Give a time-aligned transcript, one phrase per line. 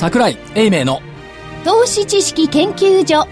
[0.00, 1.02] 桜井英明の
[1.62, 3.28] 投資知識研究所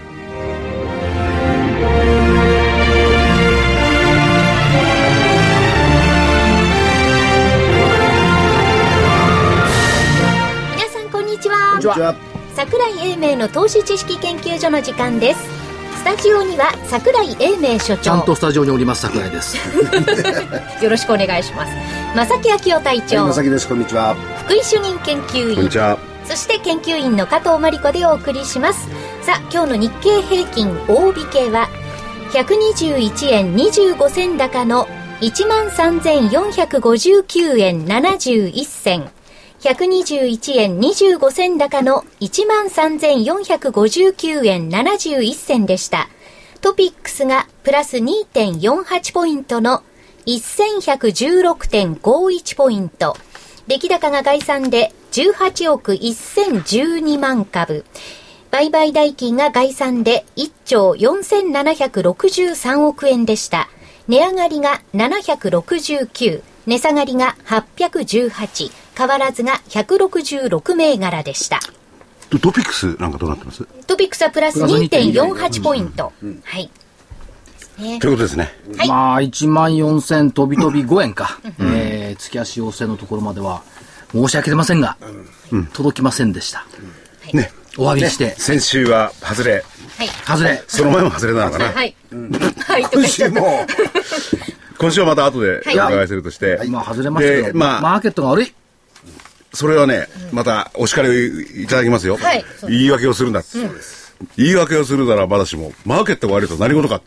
[10.75, 12.15] 皆さんこんにちはこんにちは。
[12.53, 15.39] 桜井英明の投資知識研究所の時間です
[15.97, 19.57] スタジオには桜井英明所長ちゃんとスタジオにおります桜井です。
[20.83, 21.73] よろしくお願いします
[22.15, 23.67] 正木昭夫隊長、まさきです。
[23.67, 24.15] こんにちは。
[24.45, 25.97] 福井主任研究員こんにちは。
[26.29, 28.87] そして研究員の加藤真理子でお送りします。
[29.23, 31.67] さあ今日の日経平均大引けは
[32.31, 34.85] 121円25銭高の
[35.21, 39.09] 13,459円71銭。
[39.61, 46.09] 121円25銭高の13,459円71銭でした。
[46.61, 49.81] トピックスがプラス2.48ポイントの
[50.27, 53.17] 1116.51ポイント。
[53.65, 57.85] 出来高が概算で18億1012万株。
[58.51, 63.69] 売買代金が概算で1兆4763億円でした。
[64.07, 71.59] 値上がりが769、値下がりが818、変わらずが166銘柄でした。
[72.31, 73.65] トトピックスなんかどうなってます？
[73.87, 76.11] トピックスはプラスプラス2.48ポイント。
[76.43, 76.69] はい。
[77.79, 78.51] ねということですね。
[78.77, 81.39] はいまあ、1万4000飛び飛び5円か。
[81.59, 83.63] えー、月足要請のところまでは、
[84.11, 84.97] 申し訳出ませんが、
[85.73, 86.65] 届きませんでした。
[87.33, 87.51] ね。
[87.77, 89.63] お詫びして、先週は外れ。
[89.97, 90.07] はい。
[90.25, 90.63] 外れ。
[90.67, 91.65] その前も外れなのかな。
[91.65, 91.95] はい。
[92.65, 92.83] はい。
[92.83, 93.65] とか言っちゃったも
[94.77, 96.59] 今週はまた後でお伺いするとして。
[96.67, 98.53] まあ、外れましたけど、でまあ、マーケットが悪い。
[99.53, 101.13] それはね、またお叱りを
[101.63, 102.17] いただきますよ。
[102.17, 103.43] はい言い訳をするんだ。
[104.37, 107.01] 言い訳をするならまだしも、マーケットが悪いと何事か。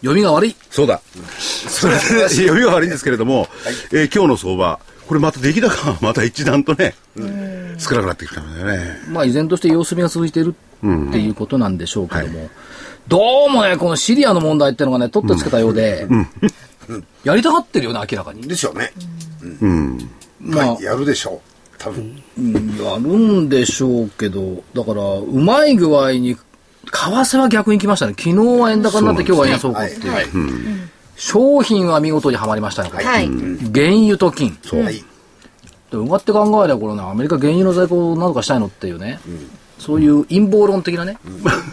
[0.00, 0.56] 読みが悪い。
[0.70, 1.00] そうだ。
[1.38, 3.48] それで、読みが悪いんですけれども、
[3.92, 6.94] えー今日の相場、これまた出来高がまた一段とね、
[7.78, 8.98] 少なくなってきたんだよね。
[9.08, 12.48] まあ、依然として様子見が続いているっていうことなんでしょうけども、
[13.06, 16.08] どうもね、このシリアの問題っていうのがね、取ってつけたようで、
[17.22, 18.42] やりたがってるよね、明らかに。
[18.42, 18.92] でしょうね。
[20.40, 21.78] まあ、はい、やるでしょう。
[21.78, 22.22] 多分。
[22.82, 26.40] やるんでしょうけど、だから、うまい具合に、為
[26.90, 28.14] 替は逆に来ましたね。
[28.16, 30.12] 昨日は円高になって今日は円安方向っていう。
[30.12, 30.24] はい。
[31.16, 33.04] 商品は見事にはまりましたね、これ。
[33.04, 33.26] はい。
[33.72, 34.58] 原油と金。
[34.62, 34.82] そう。
[34.82, 35.04] はい。
[35.90, 39.20] でうがって考えれば、これね、アメリカ原油の在庫を何とかしたいのっていうね、
[39.78, 41.18] そういう陰謀論的なね、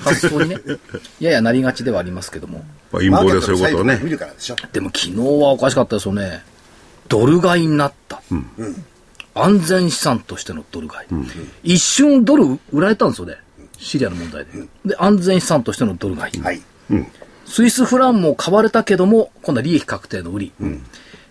[0.04, 0.58] 発想にね、
[1.20, 2.64] ややなりがちではありますけども。
[2.92, 4.56] まあ陰謀でそういうことをねでしょ。
[4.72, 6.44] でも昨日はおかしかったですよね。
[7.08, 8.22] ドル買いになった。
[9.34, 11.74] 安全資産としてのドル買い。
[11.74, 13.38] 一瞬ドル売られたんですよね。
[13.80, 14.52] シリアの問題で。
[14.86, 16.42] で、安全資産としてのドル買い。
[16.42, 16.62] はい。
[17.52, 20.52] スイスフランも買われたけども、今度は利益確定の売り。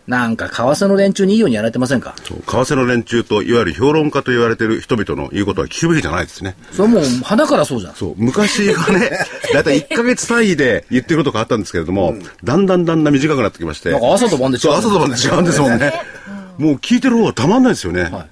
[0.06, 2.14] なんか、為替の連中にいいようにやられてませんか？
[2.24, 6.56] そう為替の連中といわゆる評論家と言われてる人々の言うことは聞くべきじゃないですね。
[6.72, 7.94] それはもう、花からそうじゃん。
[7.94, 9.10] そう、昔はね、
[9.54, 12.14] だいたい1ヶ月単位で言ってることがあったんですけれども、
[12.44, 13.90] だんだんだんだん短くなってきまして。
[13.92, 15.92] なんか朝と晩で違う朝と晩で違うんですもんね。
[16.58, 18.02] もう聞いてる方はたまんないですよね。
[18.02, 18.26] は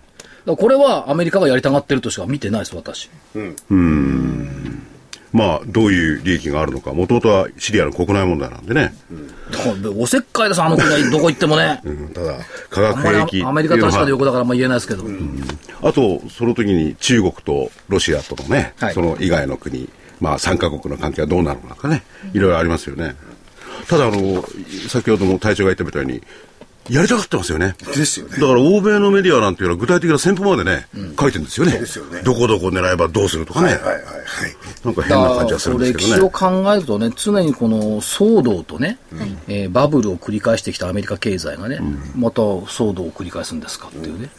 [0.46, 0.56] い。
[0.56, 3.08] これはアメリカがやりたがってるとしか見てないです、私。
[5.32, 6.92] まあ、どういう利益があるのか。
[6.92, 8.94] もともとはシリアの国内問題なんでね。
[9.50, 11.80] だからおせっかいです、あの国はどこ行ってもね。
[11.84, 12.38] うんただ、
[12.70, 15.04] 化学兵器アメリカと確かでは横だからあんま言えないですけど。
[15.82, 19.88] あと、その時に中国とロシアとのね、はいその以外の国、
[20.20, 23.14] まあ3カ国の関係はどうなるのかね、いろいろありますよね。
[23.88, 24.44] ただ、あの、
[24.88, 26.22] 先ほども隊長が言ったみたいに、
[26.90, 27.74] やりたがってますよね。
[27.94, 30.86] ですよねだから欧米のメディアなんていうのは具体的な戦法までね、
[31.18, 31.72] 書いてるんですよね。
[31.72, 33.68] ですよねどこどこ狙えばどうするとかね。
[33.68, 34.04] はいはいはいはい。
[34.84, 36.30] なんか変な感じがするんですけ歴史をどね。
[36.30, 38.98] 考えるとね、常にこの騒動とね、
[39.48, 41.78] えーバブルを繰り返してきたアメリカ経済がね、
[42.16, 44.30] また騒動を繰り返すんですかっていうね。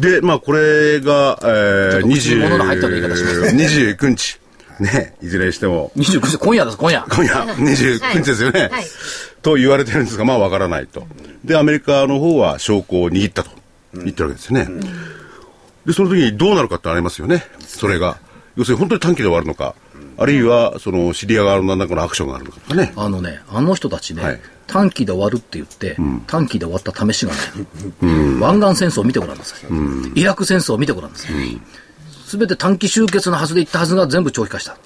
[0.00, 4.41] で、まあこれが、えー、ちょっと口に物の入ったような言い方します20 29日。
[4.80, 7.04] ね、いずれにしても、29日、今夜です、今夜。
[7.10, 8.68] 今夜29日ですよね。
[8.70, 8.84] はい
[9.42, 11.04] と言われてるんですが、まあわからないと。
[11.44, 13.50] で、アメリカの方は証拠を握ったと
[13.92, 14.68] 言ってるわけですよね。
[15.84, 17.44] で、その時にどうなるかってありますよね。
[17.58, 18.18] それが。
[18.54, 19.74] 要するに本当に短期で終わるのか、
[20.16, 22.92] あるいは、その、シリア側の何らかのアクションがあるのかとかね。
[22.96, 25.96] あのね、あの人たちね、はい短期で終わるって言って、
[26.26, 28.40] 短期で終わった試しがない。
[28.40, 29.60] 湾岸戦争を見てごらんなさい。
[30.18, 31.60] イラク戦争を見てごらんなさい。
[32.32, 34.78] すべて短期終結のはずで言ったはずが全部長期化した。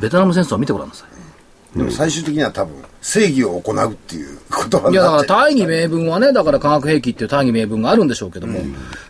[0.00, 1.78] ベトナム戦争を見てごらんなさい。
[1.78, 8.58] でも最終的には多分、正義を行うっていうことなんいや、だから大義名分はね、だから化学兵器っていう大義名分があるんでしょうけども、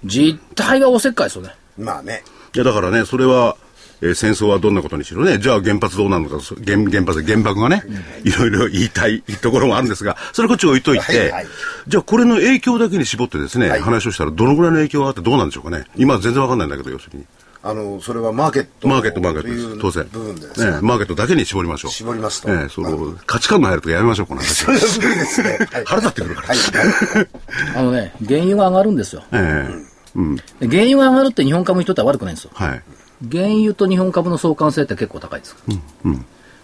[0.05, 1.55] 実態はおせっかいですよね。
[1.79, 2.25] まあね。
[2.55, 3.57] いや、だからね、それは、
[4.03, 7.83] えー戦争はどんなことにしろね、じゃあ原発どうなるのか、そ原原発、原爆がね、
[8.23, 11.47] いろいろ言いたいところもあるんですが、それこっち置いといて、はいはい
[11.89, 15.85] じゃあこれの影響だけに絞ってですね、はい話をしたらどのぐらいの影響があってどうなんでしょうかね。
[15.97, 17.25] 今は全然わかんないんだけど、要するに。
[17.69, 18.89] ああの、それはマーケット。
[18.89, 19.65] マーケット、マーケットです。
[19.65, 20.09] という当然。
[20.11, 20.53] 部分でね。
[20.59, 21.91] ええマーケットだけに絞りましょう。
[21.91, 24.65] 絞りますとええその、価値観が入るとかやめましょう、この話。
[24.65, 25.59] それは無理ですね。
[25.71, 26.49] はい腹立ってくるから。
[26.49, 26.59] はい。
[26.59, 27.29] はい
[27.77, 29.23] あのね、原油が上がるんですよ。
[29.33, 30.37] ええうん。
[30.37, 32.51] で原油が上がるって日本株にとっては悪くないんですよ。
[32.55, 32.83] はい。
[33.31, 35.57] 原油と日本株の相関性って結構高いです。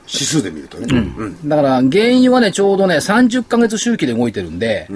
[0.06, 0.86] 指数で見るとね。
[0.90, 1.48] うん。
[1.48, 1.84] だから、原
[2.16, 4.88] 油はね、ちょうどね、30ヶ月周期で動いてるんで、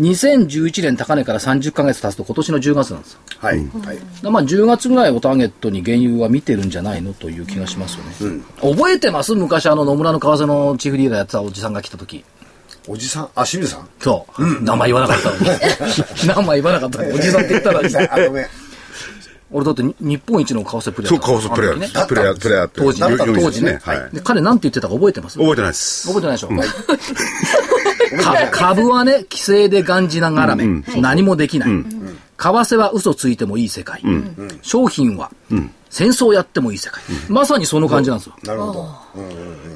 [0.00, 3.20] 2011年高値から30ヶ月経つと今年の10月なんですよ。
[3.38, 3.58] はい。
[3.58, 3.98] はい。
[4.22, 8.42] まあ10月ぐらいをターゲットに原油は見てるんじゃないのという気がしますよね。
[8.60, 9.34] 覚えてます？
[9.34, 12.24] 昔あの野村の為替のチーフリーダーやってたおじさんが来た時。
[12.88, 13.88] おじさん、あ、清水さん？
[14.00, 14.62] そう。
[14.64, 15.46] 名前言わなかったのに。
[16.26, 17.12] 名前言わなかったのに。
[17.12, 17.78] おじさんって言ったら、
[18.10, 18.46] あ、ごめん。
[19.52, 21.26] 俺だってに日本一の為替プレイそう、ヤーだ。
[21.26, 21.78] ったカオスプレイヤー。
[21.78, 21.88] ね。
[22.08, 22.80] プレイヤー、プレイヤーって。
[22.80, 23.78] 当時当時ね。
[23.82, 24.10] はい。
[24.14, 25.38] で彼なんて言ってたか覚えてます？
[25.38, 26.08] 覚えてないです。
[26.08, 26.48] 覚えてないでしょ、
[28.22, 30.66] か株はね、規制でがんじながらめ、
[30.96, 31.70] 何もできない。
[32.42, 34.02] 為替は嘘ついてもいい世界。
[34.62, 35.30] 商品は、
[35.90, 37.02] 戦争やってもいい世界。
[37.28, 38.34] まさにその感じなんですよ。
[38.44, 38.88] なるほど。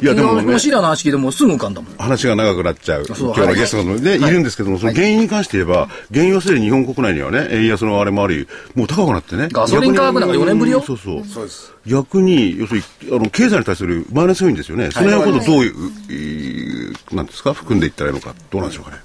[0.02, 1.94] いや、でもねシリアの話聞いてもすぐ浮かんだもん。
[1.96, 3.04] 話が長くなっちゃう。
[3.04, 9.48] そう今日のゲストのね、いるんですけども、その原因に関して言えば、原因はすでに日本国内にはね、円安のあれもあり、もう高くなってね。
[9.52, 11.24] ガソリン価格なんか逆に4年ぶりよそうそう。
[11.26, 11.72] そうです。
[11.86, 14.90] 逆に、要するに、あの、経済に対するマイナス要因ですよね。
[14.90, 15.74] その辺のことをどういう、
[16.08, 17.52] えーなんですか？
[17.54, 18.96] 含んでいったらいいのか、どうなんでしょうかね。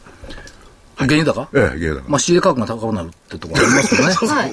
[0.98, 1.48] 原油高？
[1.54, 2.04] ええ、原因だから。
[2.08, 4.14] まあ、仕入れ価格が高くなるってところありますけどね。
[4.28, 4.52] はい。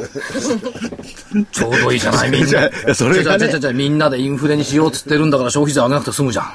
[1.53, 2.61] ちょうどいいじゃない、 みんな。
[2.61, 6.53] やそれがねじゃあじゃあじゃあみんなでインフレにしようっつってるんだから消費税上げなくて済むじゃん。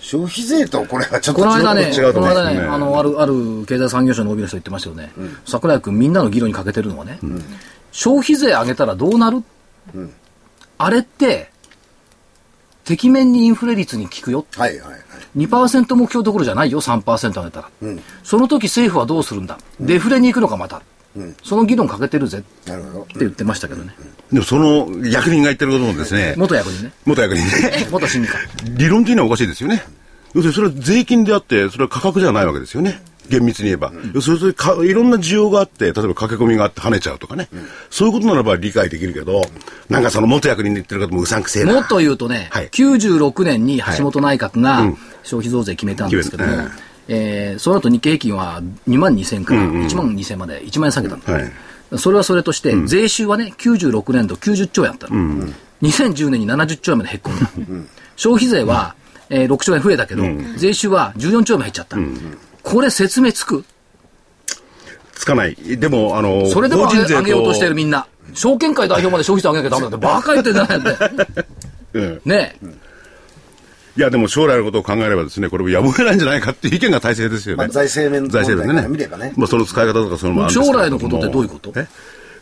[0.00, 5.10] 消費税とこれはちょっとこの間ね、違うと思いますねこの間ね、あの、ある、ある経済産業省の OB の人言ってましたよね。
[5.46, 7.18] 桜井君みんなの議論にかけてるのはね、
[7.90, 9.42] 消費税上げたらどうなる、
[10.76, 11.50] あれって、
[12.84, 14.44] 適面にインフレ率に効くよ。
[14.56, 15.03] はいはいはい。
[15.36, 17.68] 2%目標どころじゃないよ、3%上げたら。
[18.22, 19.58] その時政府はどうするんだ？
[19.80, 20.82] デフレに行くのかまた。
[21.44, 22.72] その議論かけてるぜって。
[23.18, 23.94] 言ってましたけどね。
[24.32, 26.92] でもその役人が言ってることもですね、元役人ね。
[27.04, 28.40] 元役人ね、 元審議官。
[28.76, 29.84] 理論的にはおかしいですよね。
[30.34, 33.00] 要するにそれは税金であって、それは価格じゃないわけですよね。
[33.28, 33.92] 厳密に言えば。
[34.12, 37.48] 要するにかいろんな需要があって、例えば駆け込みがあって跳ねちゃうとかね。
[37.90, 39.42] そういうことならば理解できるけど、
[39.88, 41.72] なんかその元役人で言ってることもうさんくせえな。
[41.72, 42.68] もっと言うとね、はい。
[42.68, 44.84] 96年に橋本内閣が
[45.22, 46.74] 消費増税決めたんですけども、決めた。
[47.08, 51.52] えーその後日経平均は2万2000から1万2000まで1万円下げたんだ、はい。
[51.98, 55.46] それはそれとして、税収はね、96年度90兆円あったの、
[55.82, 57.50] 2010年に70兆円までへっこんだ。
[58.16, 58.94] 消費税は、
[59.28, 60.22] えー6兆円増えたけど、
[60.56, 61.98] 税収は14兆円も減っちゃった。
[62.64, 63.64] これ説明つく？
[65.14, 65.54] つかない。
[65.54, 68.06] でも、あの、それでも上げ法人税上げようとしてるみんな。
[68.32, 71.46] 証券会代表まで消費税上げなきゃダメだって、バカ言ってんじゃないって。
[71.94, 72.66] うんねえ。
[73.96, 77.58] いや、でも将来のことを考えればですね、これもやむを得ないんじゃないかっていう意見が大勢ですよね。
[77.58, 81.72] まあ財政面財政面でねまあ、その使い方とかそういうのもあるんですけど将来のことってどういうこと？
[81.76, 81.86] え？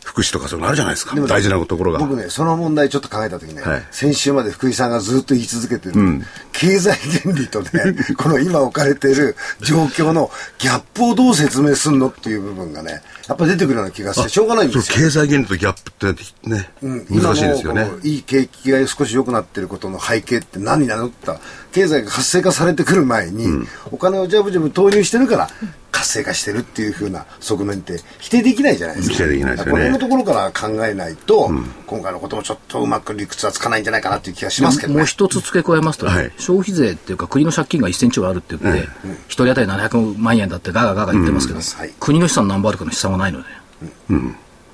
[0.03, 1.15] 福祉とかそういうのあるじゃないですか。
[1.15, 1.99] 大事なところが。
[1.99, 6.21] 僕ね、その問題ちょっと考えたときね、はい先週まで福井さんがずっと言い続けてる、
[6.51, 7.69] 経済原理とね、
[8.17, 14.81] この今置かれている状況のギャップをどう説明するのっていう部分がね、やっぱ出てくるような気がしてしょうがないんですよ。
[14.83, 25.49] そう経済原理とギャップってね、うん難しいですよねいい景気が少し良くなってることの背景って何なのって言ったら経済が活性化されてくる前に、お金をジャブジャブ投入してるから
[25.91, 29.15] 活性化してるっていうふうな側面って否定できないじゃないですか。
[29.15, 29.85] 否定できないですよね。
[29.85, 31.51] このところから考えないと、
[31.87, 34.97] 今回のこともちょっとうまく理屈はつかないんじゃないかなっていう気がしますけどね。
[34.99, 36.31] もう一つ付け加えますとね、はい。
[36.37, 38.87] 消費税っていうか国の借金が1000兆あるって言って、
[39.27, 41.93] 一人当たり700万円だってガーガーガーガー言ってますけど、はい。
[41.99, 43.47] 国の資産何倍あるかの試算はないので、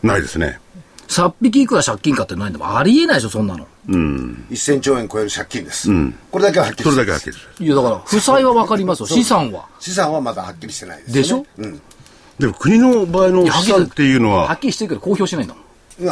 [0.04, 0.60] ないですね。
[1.10, 3.66] さっぴきいくら借金かってないんだもんありえないでしょ、そんなの。
[3.88, 5.90] 1000兆円超える借金です。
[6.32, 7.66] これだけははっきりそれだけはっきりする。
[7.66, 9.66] いや、だから、負債はわかりますよ、資産は。
[9.80, 11.14] 資産はまだはっきりしてないです、ね。
[11.16, 11.46] でしょ？
[11.58, 11.82] うん。
[12.38, 15.64] でも国の場合の資産っていうのははっ、きりしてるけど公表しないんだもん。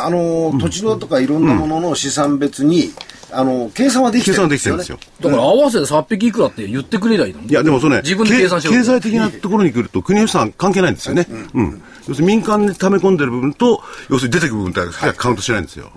[0.04, 2.92] あの土地のとかいろんなものの資産別に、
[3.31, 4.84] あの計算はできてるんですよ、ね。
[4.84, 5.29] できてるんですよ。
[5.29, 7.50] だから合わせてさっぴきいくらって言ってくれりゃいいのに。
[7.50, 11.27] いや、でもそのね、自分で計算しろ経経済的なところに来ると、国の予算関係ないんですよね。
[11.53, 11.81] うん。
[12.07, 15.91] 要するに民間で溜め込んでる部分と、要するに出てくる部分ってカウントしないんですよ。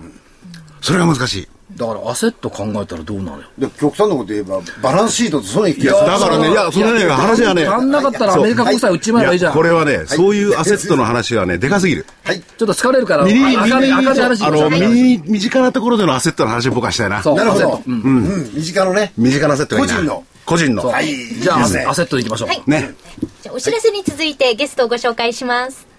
[0.81, 1.47] それが難しい。
[1.75, 3.43] だから、アセット考えたらどうなのよ。
[3.57, 9.53] で極端なこと言えば、バランスシートとその一気いや、だからね、いや、それね、話はね、足んなかったらアメリカ国債売っちまえばいいじゃん。
[9.53, 12.05] これはね、そういうアセットの話はね、でかすぎる。
[12.23, 12.41] はい。
[12.41, 17.23] ちょっと疲れるから、ミニ、ミニ、明るい、明るい話しあの、ましょうミニ、身近なところでのアセットの話を僕はしたいな。
[17.23, 17.81] そうなるほど。
[17.87, 18.01] うん。
[18.01, 18.51] うん。
[18.53, 19.13] 身近のね。
[19.17, 20.23] 身近なアセットがいいな個人の。
[20.45, 20.87] 個人の。
[20.87, 21.07] はい。
[21.15, 21.59] じゃあ、
[21.89, 22.47] アセットでいきましょう。
[22.49, 22.93] はいね。
[23.41, 25.90] じゃあお知らせに続いてゲストをご紹介します。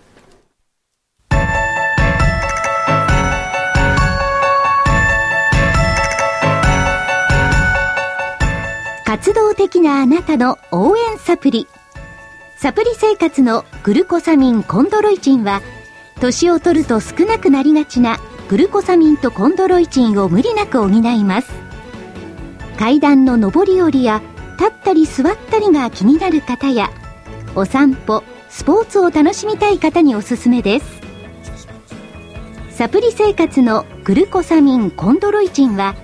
[9.24, 11.68] 活動的なあなたの応援サプリ。
[12.56, 15.62] サプリ生活のグルコサミンコンドロイチンは、
[16.20, 21.52] 年を取ると少なくなりがちなグルコサミンとコンドロイチンを無理なく補います
[22.76, 24.22] 階段の上り下りや
[24.58, 26.90] 立ったり座ったりが気になる方や
[27.54, 31.00] お散歩スポーツを楽しみたい方におすすめです
[32.70, 35.94] サプリ生活のグルコサミンコンドロイチンは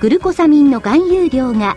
[0.00, 1.76] グルコサミンの含有量が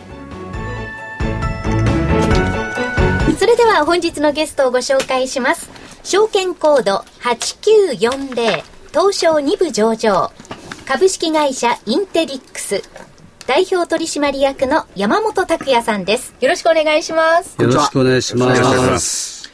[3.51, 5.69] れでは本日のゲストをご紹介します。
[6.03, 10.31] 証券コード8940東証2部上場。
[10.85, 12.81] 株式会社インテリックス。
[13.47, 16.33] 代表取締役の山本拓也さんです。
[16.39, 17.61] よろしくお願いします。
[17.61, 19.51] よろしくお願いします。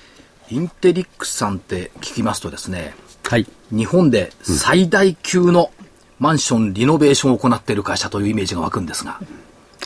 [0.52, 3.48] インテリックスさんって聞きますとですねはい。
[3.72, 5.72] 日本で最大級の
[6.20, 9.20] マンションリノベーションを行っている会社というイメージが湧くんですが。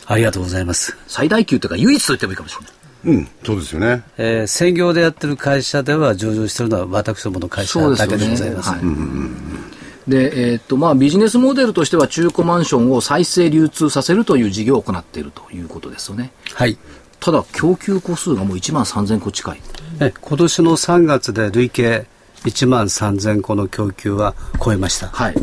[0.04, 0.98] ありがとうございます。
[1.06, 4.02] 最大級というか唯一と言ってもいいかもしれないうん、そうですよね。
[4.16, 8.68] えー、専業でやってる会社では上場してるのは私どもの会社だけでございます。
[8.70, 9.72] すねはいうんうんうん
[10.08, 16.32] で、えー、っと、まあ、ビジネスモデルとしては中古マンションを再生流通させるという事業を行っているということですよね。
[16.54, 16.76] はい。
[17.20, 19.60] ただ、供給戸数がもう1万3000戸近い。
[20.00, 22.06] え、今年の3月で累計
[22.44, 25.06] 1万3000戸の供給は超えました。
[25.08, 25.34] はい。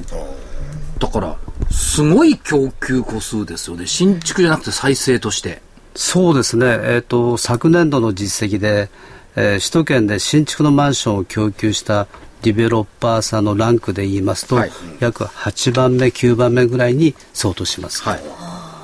[1.00, 1.38] だから、
[1.72, 3.88] すごい供給戸数ですよね。
[3.88, 5.62] 新築じゃなくて再生として。
[6.00, 6.66] そうですね。
[6.66, 8.90] えっ、ー、と、昨年度の実績で、
[9.36, 12.08] えー、首都圏で新築のマンションを供給した
[12.42, 18.02] ディベロッパーさんのランクで言いますと、はい、約8番目、9番目ぐらいに相当します。
[18.04, 18.22] はい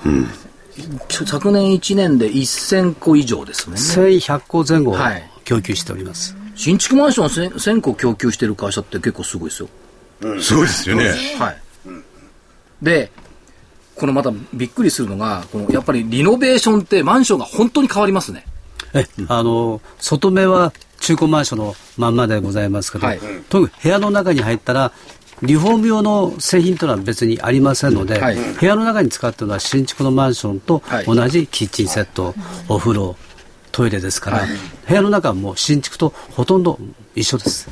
[0.05, 0.27] うん、
[1.25, 3.77] 昨年1年で1000戸以上ですね。
[3.77, 4.93] 1100戸前後
[5.45, 6.35] 供給しております。
[6.55, 9.69] 新築マンション 1000, 1000戸供給している会社って結構すごいですよ。
[10.19, 11.13] うん、すごいですよね。
[11.39, 11.61] はい。
[12.81, 13.09] で、
[13.95, 18.45] このまたびっくりするのが、このやっぱりリノベーションってマンションが本当に変わりますね。
[18.93, 24.91] え、あの、外目は中古マンションのまんまでございますけど、はい、とにかく部屋の中に入ったら、
[25.41, 32.33] リフォーム用の製品というのは別にありませんので、はい、部屋の中に使っているのは新築のマンションと同じキッチンセット、
[32.69, 33.15] お風呂、
[33.71, 34.49] トイレですから、はい、
[34.87, 36.79] 部屋の中はもう新築とほとんど
[37.15, 37.69] 一緒です。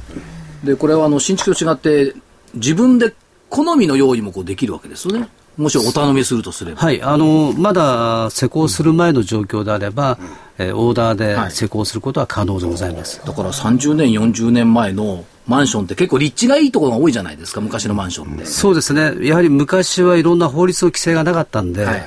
[0.64, 2.14] で、これはあの新築と違って、
[2.54, 3.14] 自分で
[3.50, 5.30] 好みの用意もこうできるわけですよね。
[5.58, 6.82] もしお頼みするとすれば。
[6.82, 10.18] はい、あの、まだ施工する前の状況であれば、
[10.58, 13.20] うん、えー、オーダーで施工することは可能でございます。
[13.20, 18.46] はい、だから30年、40年前のマンションって結構立地がいいところが多いじゃないですか、昔のマンションって。
[18.46, 19.26] そうですね。
[19.28, 22.04] やはり昔はいろんな法律の規制がなかったんで、はい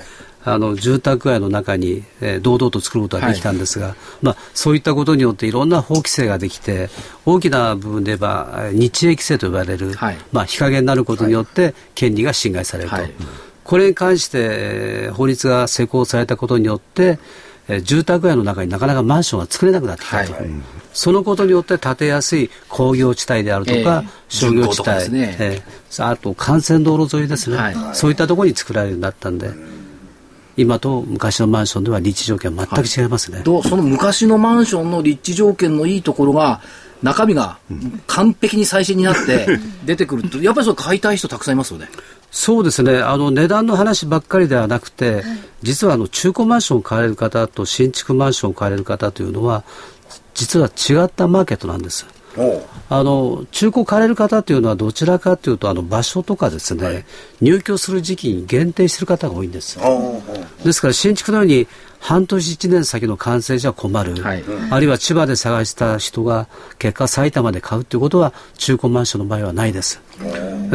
[0.47, 6.88] あの住宅街の中に、えー、堂々と作ることができたんですが、はい、まあ、そういったことによっていろんな法規制ができて
[7.25, 12.97] 大きな部分で言えば日英規制と呼ばれる、はい、まあ、日陰になることによって権利が侵害されると。
[12.97, 13.12] はい。
[13.65, 17.19] これに関して法律が施行されたことによって、
[17.83, 20.45] 住宅街の中になかなかマンションが作れなくなってきたと、はい、
[20.93, 25.37] そのことによって建てやすい工業地帯であるとか、えー、商業地帯、ね。
[25.41, 29.50] えー、あと幹線道路沿いですね、はい、そういったところに作られるようになったんで。
[30.57, 36.61] 今と昔のマンションでは立地条件は全く違いますね、はい、その昔のマンションの立地条件のいいところが
[37.03, 37.59] 中身が
[38.07, 39.47] 完璧に最新になって
[39.85, 41.89] 出てくるとやっぱりそれ買いたい人たくさんいますよね。
[42.31, 42.99] そうですね。
[42.99, 45.25] あの値段の話ばっかりではなくて、はい、
[45.63, 49.63] 実はあの中古マンションを買われる方と新築マンションを買われる方というのは
[50.35, 52.07] 実は違ったマーケットなんです。
[52.88, 57.05] あの中古買われる方というのはどちらかというとあの場所とかですね、はい、
[57.40, 59.78] 入居する時期に限定している方が多いんです。
[60.64, 61.66] ですから新築のように
[61.99, 66.47] 半年1年先の完成じゃ困る、はい、あるいは千葉で探した人が
[66.78, 70.00] 結果埼玉で買うということは中古マンションの場合はないです。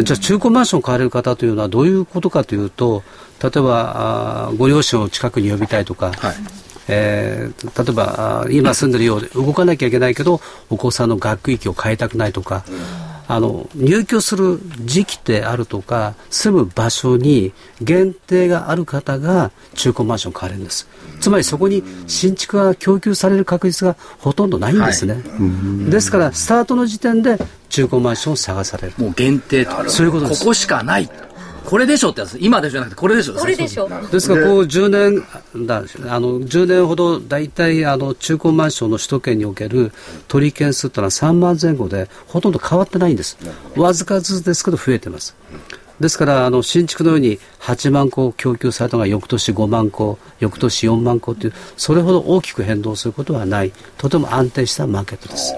[0.03, 3.03] じゃあ中古マンションを買われる方というのはどういうことかというと
[3.41, 6.35] 例えばあご両親を近くに呼びたいとか、はい
[6.91, 12.63] えー、例えば今住んでるようで動かなきゃいけないけどお子さんの学区域を変えたくないとか、
[13.27, 20.87] あの入居する時期であるとか住む場所に限定がある方が中古マンションを買われるんです。
[21.21, 25.19] つまりそこに新築が供給される確率がほとんどないんですね、は
[25.87, 27.37] い、ですからスタートの時点で
[27.69, 28.93] 中古マンションを探される。
[28.97, 29.89] もう限定と。
[29.89, 30.39] そういうことです。
[30.41, 31.09] ここしかない
[31.65, 32.37] これでしょってやつ。
[32.39, 33.33] 今でしょじゃなくてこれでしょ。
[33.33, 33.89] これでしょ。
[34.11, 39.91] ですからこう10年だあの10年ほど大体あの中古マンションの首都圏における
[40.27, 43.37] 取り件数というのは3万前後でほとんど変わってないんです。
[43.75, 45.35] わずかずつですけど増えてます。
[45.99, 53.71] ですからあの新築のように8万戸供給されたのが翌年5万戸翌年4万戸というそれほど大きく変動することはない。
[53.97, 55.53] とても安定したマーケットです。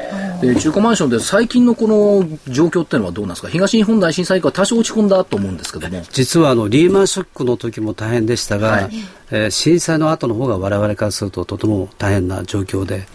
[0.47, 3.49] で中古マンションで最近のこの状況っていうのはどうなんですか？
[3.49, 6.03] 東日本大震災以降は多少落ち込んだと思うんですけども。
[6.11, 8.89] 実はあのリーマンショックの時も大変でしたが、はい、
[9.31, 13.07] えー、震災の後の方が我々からするととても大変な状況で、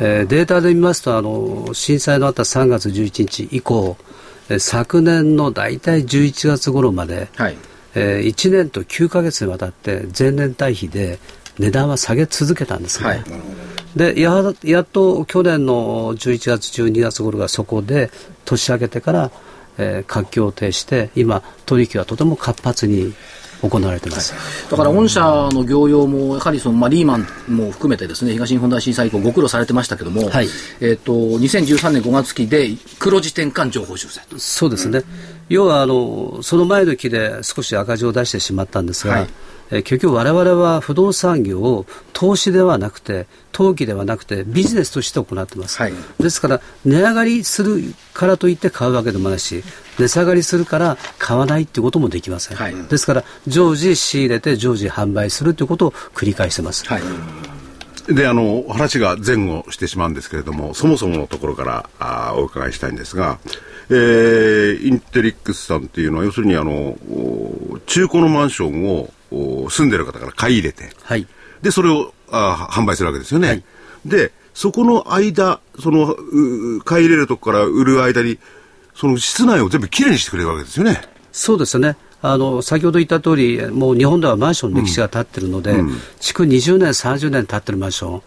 [0.00, 3.96] えー、データで見ますとあの震災のあった3月11日以降
[4.58, 7.56] 昨年の大体11月頃まで、はい。
[7.94, 11.18] えー、1年と9か月にわたって前年対比で
[11.62, 13.08] 値段は下げ続けたんですね。
[13.08, 13.24] はい、
[13.96, 18.10] でややっと去年の11月12月頃がそこで
[18.44, 19.30] 年明けてから、
[19.78, 23.14] えー、活況を呈して今取引はとても活発に
[23.62, 24.34] 行われてます、
[24.70, 25.20] だから御社
[25.52, 30.48] の業用も、やはりその、まあ、リーマンも含めてですね、東日本大震災以降、ご苦労されてましたけども、はい、
[30.80, 35.02] えーと、2013年5月期で黒字転換情報修正そうですね、
[35.52, 39.28] 要はあのその前の期で少し赤字を出してしまったんですが、はい。
[39.70, 47.80] え結局我々は不動産業を投資ではなくて投機ではなくてビジネスとして行ってます、はい、ですから値上がりする
[48.12, 49.64] からといって買うわけでもないし
[49.98, 57.02] 値下がりするから買わないということもできません、はい、ですから常時仕入れて常時販売するということを繰り返してます、はい。
[58.08, 63.38] で、あの、話が前後してしまうんですけれども、そもそものところからあお伺いしたいんですが、
[63.90, 66.96] えー、インテリックスさんっていうのは、要するに、あの、
[67.86, 71.26] 中古のマンションを住んでる方から買い入れて、はい、
[71.62, 73.48] で、それをあ販売するわけですよね。
[73.48, 73.64] はい、
[74.06, 76.16] で、そこの間、その、
[76.84, 78.38] 買い入れるとこから売る間に、
[78.94, 81.00] その室内を全部きれいにしてくれるわけですよね。
[81.32, 81.96] そうですね。
[82.24, 88.22] あの先ほど言った通り、もう日本ではマンションの歴史が経ってるので、うん、築20年、30年経ってるマンショ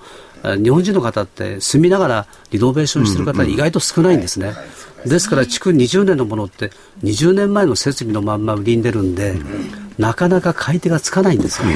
[0.53, 4.53] ン、日本人の方って住みながらリノベーションしてる方、意外と少ないんですね。
[5.05, 6.71] ですから、築20年のものって、
[7.03, 9.35] 20年前の設備のまんま売りに出るんで、
[9.97, 11.67] なかなか買い手がつかないんですよ。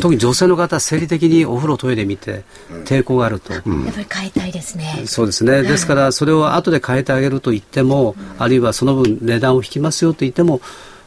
[0.00, 2.44] 特に女性の方、生理的にお風呂、トイレ見て、
[2.84, 3.52] 抵抗があると。
[3.52, 5.02] やっぱり変えたいですね。
[5.06, 5.62] そうですね。
[5.62, 10.60] ですから、それを後で変えてあげると言っても、あるいはその分値段を引きますよと言っても、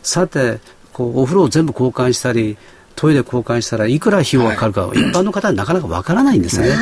[0.04, 0.60] さて、
[0.94, 2.58] こうお風呂を全部交換したり、
[2.96, 6.76] トイレ交換したらいくら費用がかかるか、一般の方はなかなかわからないんですね。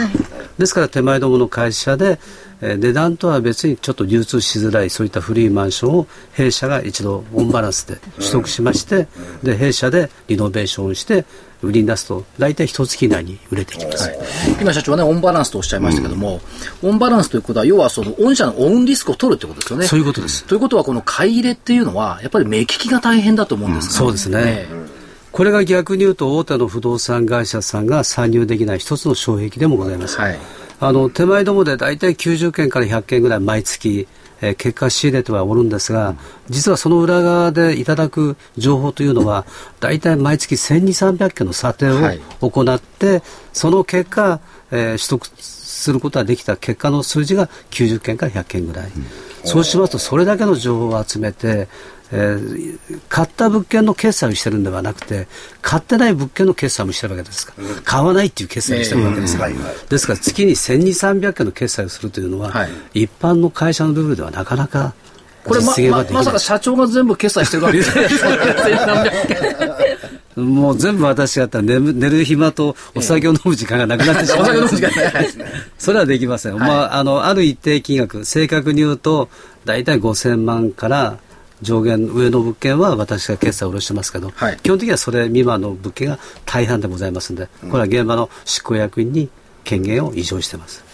[0.58, 2.20] ですから手前どもの会社で、
[2.62, 9.08] えー、値段とは別にちょっと流通しづらいそういった古いマンションを弊社が一度オンバランスで取得しまして、
[9.44, 11.26] で弊社でリノベーションして
[11.62, 14.18] 売りに出すと大体一月以内に売れてきます、はい、
[14.60, 16.42] 今社長はねオンバランスとおっしゃいましたけども、
[16.82, 19.86] うん、オンバランスということは要はその御社のオウンリスクを取るってことですよね。
[19.86, 20.46] そういうことです。
[20.46, 24.81] ということはこの買い入れっていうのはやっぱり目利きが大変だと思うんです、ねうん、そうですね、ね
[25.32, 30.18] これが逆に言うと大手の不動産会社さんが参入できない一つの障壁でもございます。
[30.20, 30.40] はい
[30.82, 34.08] あの手前どもで大体90件から100件ぐらい毎月、
[34.42, 36.16] えー、結果仕入れてはおるんですが、
[36.50, 39.46] 実はその裏側でいただく情報というのは、
[39.80, 44.40] 大体毎月1200、300件の査定を行って、はい、その結果、
[44.72, 48.86] えー、取得することができた結果の数字が90件から100件ぐらい。
[48.86, 49.06] うん、
[49.44, 51.68] そうしますと、それだけの情報を集めて、
[52.14, 55.28] えー、買った物件の決済をしてるんではなくて、
[55.62, 59.52] 買ってない物件の決済もしてるわけですから、うん、買わないっていう決済をしてるわけですから、
[59.90, 64.94] ですから月に1200、300件の決済をするというのは、はい、一般の会社のルールではなかなか
[65.44, 65.74] これま
[66.04, 67.92] ままさか社長が全部決済してるわけです
[70.40, 75.28] もう全部私やったら寝寝る暇とお酒を飲む時間がなくなってしまう、お酒飲む時間ない
[75.78, 79.30] それはできません、はい、まあ、あのある一定金額正確に言うと
[79.66, 81.18] 大体5000万から
[81.62, 89.30] 上限上の物件は私が決済を下ろしてますけど、はい、基本的にはそれ未満の物件が大半でございますので、これは現場の執行役員に
[89.64, 90.91] 権限を移譲してます。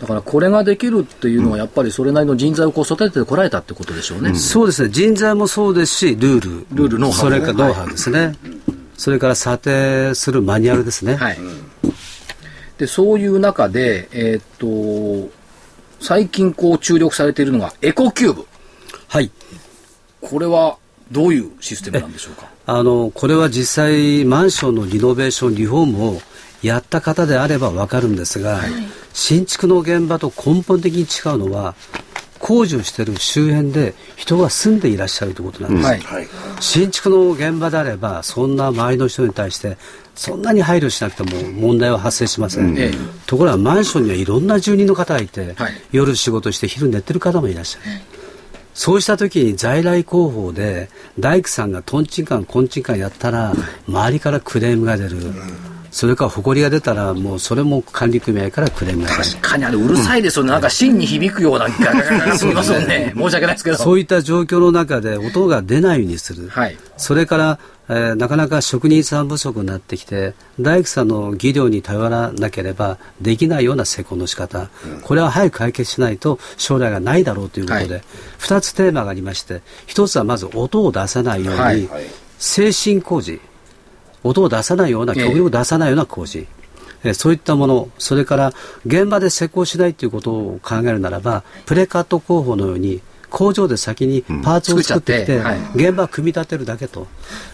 [0.00, 5.94] だからこれができるっていうのは、やっぱりそれなりの人材をこう育ててこられたってことでしょうね、うん、そうですね、人材もそうです。
[5.94, 8.36] し、ルール、ルールノウハウ、それからノウハウですね、はい、
[8.96, 11.16] それから査定するマニュアルですね。
[11.16, 11.38] はい、
[12.78, 15.32] でそういう中で、えー、っと
[16.00, 18.46] 最近こう注力されているのがエコキューブ。
[19.08, 19.30] はい。
[20.20, 20.76] これは
[21.10, 22.48] どういうシステムなんでしょうか？
[22.64, 26.22] あのこれは実際マンションのリノベーションリフォームを
[26.62, 28.70] やった方であれば分かるんですが、はい、
[29.12, 31.74] 新築の現場と根本的に違うのは
[32.38, 36.26] 工事をしている周辺で人が住んでいらっしゃるということなんです、はい、
[36.60, 39.76] 新築の現場であればそんな周りの人に対して
[40.16, 42.92] そんなに配慮しなくても問題は発生しません、うん、
[43.26, 48.00] ところがマンションにはいろんな住人の方がいて、はい、夜仕事して昼寝てる方もいらっしゃる、
[48.74, 53.52] そうした時に在来広報で大工さんがとんちんかんこんちんかんやったら
[53.88, 55.18] 周りからクレームが出る、
[55.92, 59.10] それから埃が出たらもうそれも管理組合からクレームが。
[59.10, 63.12] 確かにあれうるさいですよね、うん、なんか芯に響くようなガガガガすみませんね。
[63.14, 63.76] 申し訳ないですけど。
[63.76, 78.02] そういった状況の中で音が出ないようにする、はい、それからえー、なかなか職人さん不足になってきて大工さんの技量に頼らなければできないような施工の仕方、うん、これは早く解決しないと将来がないだろうということで、はい、
[78.38, 79.62] 2つテーマがありまして。
[79.88, 81.88] 1つはまず音を出さないように、はい、
[82.38, 83.40] 精神工事
[84.24, 86.46] 音を出さないような極力出さないような工事、
[87.04, 88.52] えー、そういったものそれから
[88.86, 93.00] 現場で施工しないということを考えるならばプレカット工法のように
[93.32, 97.08] 工場で先にパーツを作ってきて、はい、現場を組み立てるだけと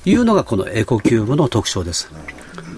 [0.04, 2.10] いうのがこのエコキューブの特徴です。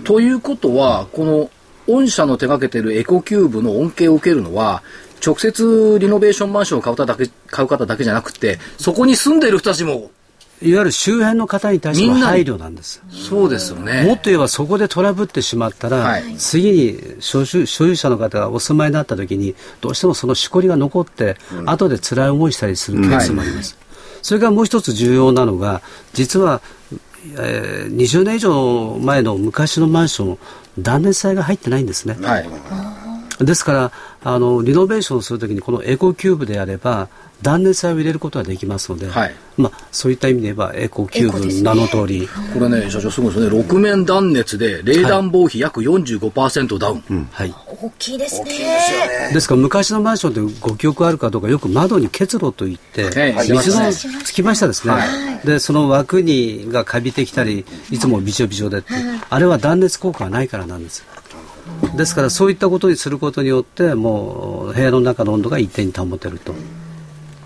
[0.05, 1.50] ということは、この
[1.87, 4.83] 御社の手掛けているエコキューブの恩恵を受けるのは、
[5.24, 10.11] 直接リノベーションマンションを買う方だけ買う方だけじゃなくて、そこに住んでいる人たちも
[10.62, 13.03] いわゆる周辺の方に対しての配慮なんです。
[13.11, 14.05] そうですよね。
[14.05, 23.75] もっと言えばそこでトラブってしまったら、はい、次に所有所有者の方がお住まいになった時に、どうしてもそのしこりが残って、うん、後で辛い思いしたりするケースもあります。
[23.75, 25.81] はい、それからもう一つ重要なのが、
[26.12, 26.61] 実は、
[27.38, 30.38] えー、20年以上前の昔のマンション、
[30.79, 32.18] 断熱材が入ってないんですね。
[32.20, 32.49] はい、
[33.44, 37.09] ですから、あの、リノベーションするときにこのエコキューブであれば、
[37.42, 43.59] 断熱材を入れることができますので、はい、まあ、そういった意味で言えばエコキューブ名の通り、これね社長すごいですね。
[43.59, 49.31] 6面断熱で冷暖房費約45%ダウン、はい、大きいですね。
[49.33, 58.92] ですから昔のマンションでご記憶あるかどうかよく窓に結露といって、はい、水のつきましたですね、はい、でその枠にがかびてきたりいつもびちょびちょでって、
[59.31, 61.05] あれは断熱効果がないからなんです
[61.96, 66.54] ですからそういったことにすることによってもう部屋の中の温度が一定に保てると。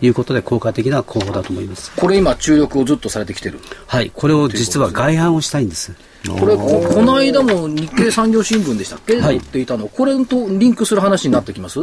[0.03, 1.91] いうことで効果的な工法だと思います。
[1.97, 3.61] これ今注力をずっとされてきてる。
[3.87, 4.11] はい。
[4.13, 5.95] これを実は外販をしたいんです。
[6.29, 9.89] これここの間も日経産業新聞でしたっけ、はい、っていたの。
[9.89, 11.81] これとリンクする話になってきます？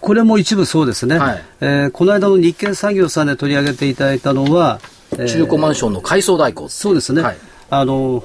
[0.00, 4.80] これも一部そうですね、はい、えー、この間の日経産業さんで取り上げていただいたのは、
[5.12, 7.36] えー、中古マンションの改装代行そうですね、はい、
[7.68, 8.22] あの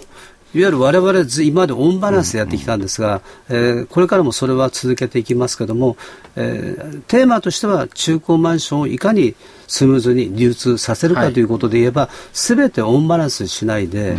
[0.53, 5.97] ゆる我々今までオンバランスでやってきたんですが、えー、これからもそれは続けていきますけども、
[6.35, 9.35] えー、テーマとしては中古マンションをいかに
[9.67, 14.17] スムーズに流通させるかということで言えば、す、べ、てオンバランスしないで、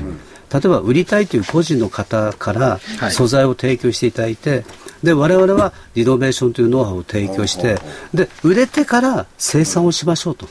[0.53, 4.65] 例えば売りたいという個人の方から素材を提供していただいて、
[5.03, 7.77] で我々はリノベーションというノウハウを提供して
[8.15, 10.49] で売れてから生産をしましょうと。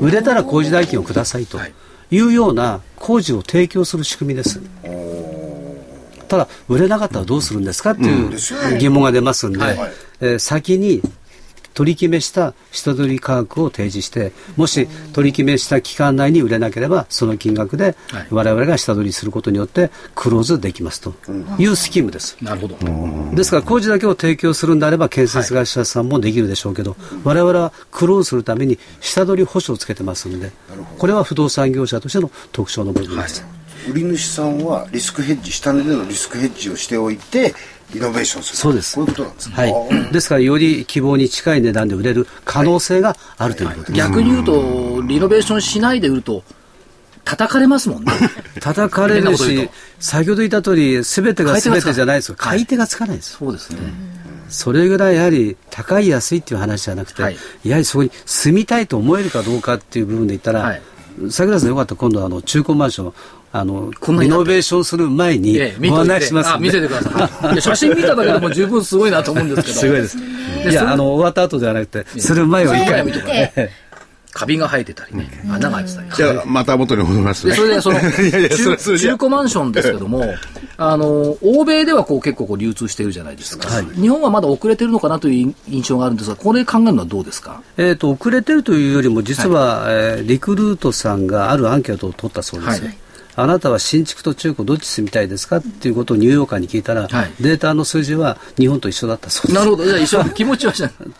[0.00, 1.58] 売れたら工事代金をくださいと。
[1.58, 1.60] い
[2.10, 4.60] うような工事を提供する仕組みです。
[6.28, 9.58] ただ売れなかったらどうするんですかっていう疑問が出ますんで、
[10.20, 11.02] えー、先に
[11.78, 17.94] 取り決めした下取り価格を提示してもし取り決めした期間内に売れなければその金額で
[18.32, 21.14] 我々が下取りすることによってクローズできますと。
[21.56, 22.36] いうスキームです。
[22.42, 22.76] なるほど。
[23.36, 30.50] ですから工事だけを提供するんであれば建設会社さんもできるでしょうけど、我々はクローズするために下取り保証をつけてますので
[30.98, 33.42] これは不動産業者としての特徴の部分です。
[33.42, 33.58] はい。
[33.88, 37.54] 売り主さんはリスクヘッジ下値でのリスクヘッジをしておいて
[37.92, 38.56] リノベーションする。
[38.56, 38.94] そうです。
[38.96, 46.42] こういうことなんですね、はい、ですからより希望に近い値段で売れる可能性があるということです、逆に言うとリノベーションしないで売ると
[47.24, 48.12] 叩かれますもんね。
[48.60, 53.78] 叩かれるし先ほど言った通り全てが全てじゃないです買い手がつかないです、そうですね、
[54.48, 60.82] それぐらいやはり高い安いっていう話じゃなくて、はい、やはりそこに住みたいと思えるかどうかっていう部分で言ったら、はい、
[61.30, 61.96] 桜さんよかった。
[61.96, 63.12] 今度はあの中古マンション
[63.50, 65.58] あのリノベーションする前に
[65.90, 67.52] お話しますんで、見せてください。
[67.54, 69.74] いや写真見ただけでも十分すごいなと思うんですけど。
[69.74, 70.18] すごいです
[70.68, 73.70] いやあの終わった後じゃなくてする前を一回見て
[74.32, 76.10] カビが生えてたりね、穴が開いてたり。
[76.14, 77.54] じゃあ、また元に戻りますね。
[77.54, 80.22] それで、その、中古マンションですけども、
[80.76, 83.68] あの、欧米ではこう結構こう流通しているじゃないですか。
[84.00, 87.62] 日本はまだ遅れてるのかなという印象があるんですが、これ考えるのはどうですか？
[87.78, 92.82] えっ、と、遅れてるというよりも、実は、はえリクルートさんがあるアンケートを取ったそうです。
[93.38, 99.54] あなたは新築と中古どっち住みたいですかっていうことをニューヨーカーに聞いたら、はい、データの数字は日本と一緒だったそうです。
[99.54, 100.72] なるほど、じゃあ一緒、 気持ちは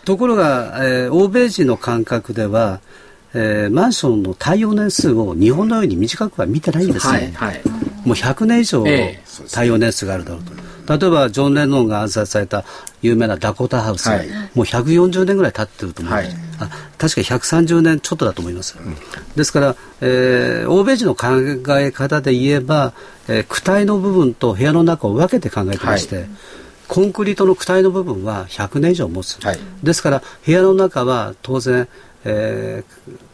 [0.03, 2.81] ところが、えー、欧米人の感覚では、
[3.33, 7.31] えー、マンションの耐用年数を日本のように短くは見てないんですね。
[7.35, 7.61] はいはい、
[8.03, 8.83] もう100年以上
[9.49, 10.51] 耐用年数があるだろうと。
[10.89, 12.65] 例えばジョン・レノンが暗殺された
[13.03, 14.27] 有名なダコタハウス、はい。
[14.55, 16.27] もう140年ぐらい経ってると思う、はい。
[16.59, 18.75] あ確か130年ちょっとだと思います、
[19.35, 21.27] ですから、えー欧米人の考
[21.79, 22.93] え方で言えば、
[23.27, 26.29] えー躯体の部分と部屋の中を分けて考えてまして、はい。
[26.87, 29.59] コンクリートの躯体の部分は100年以上持つ、はい。
[29.83, 31.87] ですから部屋の中は当然、
[32.25, 33.29] えー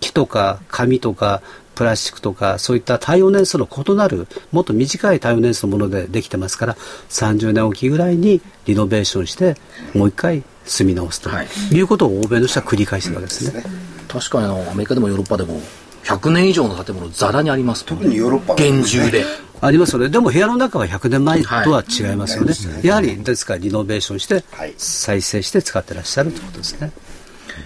[0.00, 1.42] 木とか紙とか
[1.80, 9.56] プラスチックとかそういった耐用年数の異なるもっと短い耐用年数のものでできてますから30年おきぐらいにリノベーションして
[9.94, 13.64] もう一回住み直すとはいいうことを欧米の人は繰り返してるわけですね。
[14.08, 15.58] 確かにあのアメリカでもヨーロッパでも
[16.04, 19.24] 100年以上の建物ざらにあります特にヨーロッパは厳重で
[19.62, 20.10] ありますよね。
[20.10, 22.52] でも部屋の中は100年前とは違いますよね。
[22.82, 26.92] やはり、ですからリノベーションしてはい、再生して使ってらっしゃるということですね。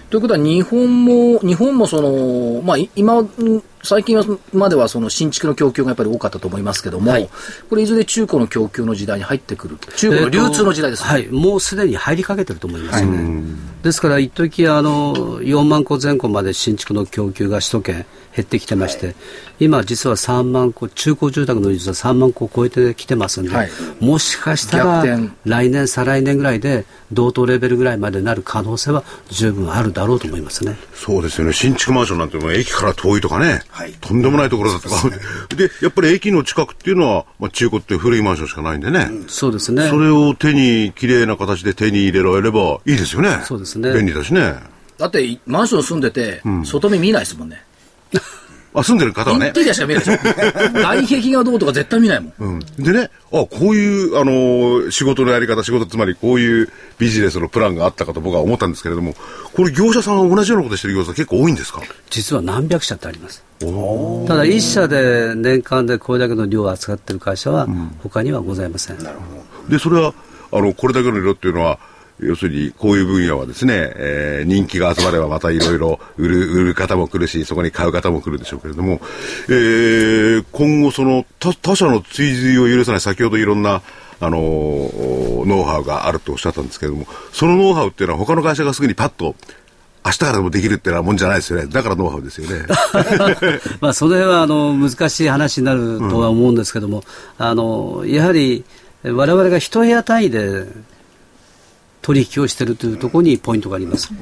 [0.09, 7.29] ということは日本も日本もその、まあ、い今うん最近はまではその新築の供給がやっぱり多かったと思いますけども、はい。
[7.69, 13.03] これいずれ中古の供給の時代に入ってくる中古の流通の時代ですね、はい、もうすでに入りかけてると思います。
[13.03, 13.43] よね。
[13.83, 19.15] ですから、一時あの4万戸前後まで新築の供給が首都圏減ってきてまして、
[19.59, 23.69] 今、実は3万戸、中古住宅の率は3万戸を超えてきてますんで、はい。
[23.99, 25.03] もしかしたら
[25.45, 30.75] 来年、再来年ぐらいで同等レベルぐらいまでなる可能性は十分あるだろうと思いますね。
[30.93, 31.53] そうですよね。
[31.53, 33.61] 新築マンションなんてもう駅から遠いとかね。
[33.69, 34.95] はいとんでもないところだとか。
[35.55, 39.09] で、やっぱり駅の近くっていうのは、まあ、中古って古いマンションしかないんでね。
[39.27, 39.87] そうですね。
[39.89, 43.39] それを手に、綺麗な形で手に入れられればいいですよね。
[43.43, 44.55] そうですね便利だしね。
[44.97, 47.64] だってマンション住んでて、外見見ないですもんね
[48.75, 49.63] あ、住んでる方はねインテ。
[49.63, 50.19] リアしか見えないでしょ
[50.79, 52.59] 外壁がどうとか絶対見ないもんうん。
[52.83, 59.15] でね、あ、こういう、あのー仕事のやり方、仕事、つまりこういうビジネスのプランがあったかと僕は思ったんですけれども、
[59.53, 61.81] これ業者さんは同じようなことしてる業者結構多いんですか？
[62.09, 63.43] 実は何百社ってあります。
[64.27, 67.67] ただ、一社で年間でこれだけの量を扱っている会社は、
[68.03, 68.97] 他にはございません。
[69.69, 70.13] で、それは、
[70.51, 71.79] あの、これだけの色っていうのは、
[72.19, 79.01] 要するに、こういう分野はですね、えー人気が集まればまたいろいろ売る、売る方も来るし、そこに買う方も来るでしょうけれども、
[79.49, 83.81] えー今後その他、他社の追随を許さない、先ほどいろんな、
[84.21, 89.35] あのーノウハウがあるとおっしゃったんですけれども、そのノウハウっていうのは他の会社がすぐにパッと、
[90.05, 91.65] 明日からでもできるってなもんじゃないですよね。
[91.65, 92.65] だからノウハウですよね。
[93.81, 97.03] まあ、それはあの難しい話になるとは思うんですけども、
[97.37, 98.63] あのやはり
[99.03, 100.65] 我々が一部屋単位で
[102.05, 104.13] 取引をしているというところにポイントがあります。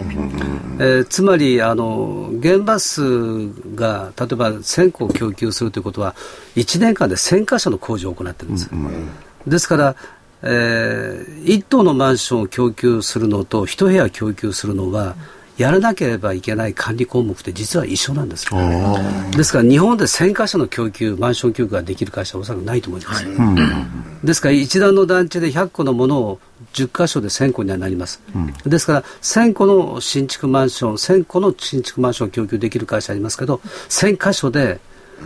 [0.79, 6.15] えーつまりあの現場数が例えば1000個供給するということは
[6.55, 8.69] 1年間で1000箇所の工事を行っているんです。
[9.45, 9.95] ですから、
[10.43, 15.17] えー、1棟のマンションを供給するのと1部屋供給するのは
[15.57, 18.59] やらなければいけない管理項目って実は一緒なんですよ。
[19.31, 23.25] ですから日本で1000箇所の供給、マンション供給ができる会社はおそらくないと思います。
[24.23, 26.39] ですから一段の団地で100個のものを
[26.73, 28.21] 10箇所で1000個にはなります。
[28.65, 34.79] ですから1000個の新築マンション、1000個の新築マンションを供給できる会社ありますけど、1000箇所で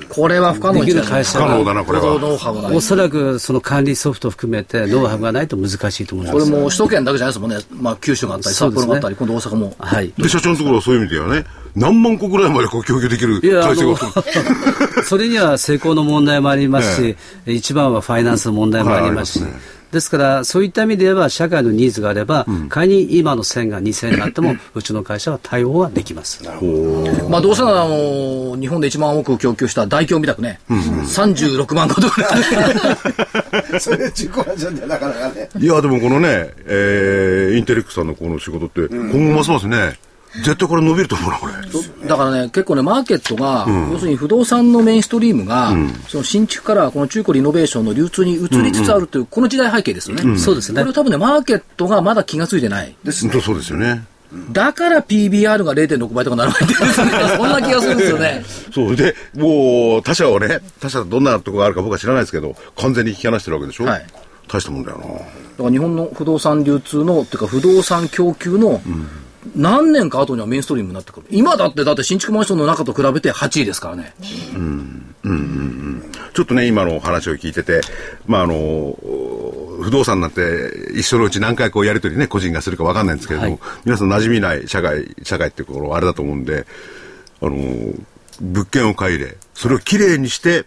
[0.09, 2.19] これは不可能できる会社不可能だがな、これは。
[2.19, 2.75] ノウハウがない。
[2.75, 6.39] おそらくその管理ソフトを含めてノウハウがないと難しいと思います。
[6.39, 8.81] これも首都圏だけじゃないですもんね、まあ、九州があったりそうですね。
[8.81, 9.75] 札幌があったり今度大阪も。
[9.79, 10.13] はい。
[10.17, 26.43] で、社長のところはそういう意味ではね、何万個ぐらいまでこう供給できるいや、あ体制がの、それには成功の問題もありますし、 一番はファイナンスの問題もありますし、はいありますですから、そういった意味で言えば、社会のニーズがあれば、仮に今の1000が2000になっても、 うちの会社は対応はできます。
[27.29, 32.43] まあ、どうせなら、あの日本で一番多く供給した大京みたくね、36万個とかね、
[33.79, 35.49] それ自己マンションでなかなかね。
[35.57, 39.97] いや、でもこのね、えー、インテレックさんのこの仕事って、今後ますますね、
[40.35, 41.53] 絶対これ伸びると思うな、これ。
[42.07, 45.73] だからね、結構ね、マーケットが、要するに不動産のメインストリームが、
[46.07, 50.37] その新築からこの中古リノベーションの流通に移りつつあるという、この時代背景ですよね。
[50.37, 52.95] そうですねこれは多分ね、マーケットがまだ気がついてない。
[53.03, 54.05] 本当そうですよね。
[54.51, 58.43] だから PBR が0.6倍とかならないっていうそんな気がするんですよね。
[58.73, 58.95] そう。
[58.95, 63.85] で、もう、他社をね、他社どんなところがあるか僕は知らないですけど、完全に引き離してるわけでしょ？
[63.85, 64.05] はい
[64.49, 65.03] 大したもんだよな。
[65.05, 65.23] だか
[65.59, 68.81] ら日本の不動産流通の、っていうか不動産供給の、
[69.55, 71.27] 何年か後にはメインストリームになってくる。
[71.29, 74.13] 今だって、だって新築マンションの中と比べて8位ですからね。
[76.33, 77.81] ちょっとね、今のお話を聞いてて、
[78.27, 78.95] まあ、あの、
[79.81, 80.41] 不動産なんて
[80.93, 86.65] 一緒のうち何回こうやりとりね、個人がするかわかんないんですけれども、はい皆さん馴染みない社会、社会っていうところはあれだと思うんで、
[87.41, 87.93] あの、
[88.41, 90.65] 物件を買い入れ、それをきれいにして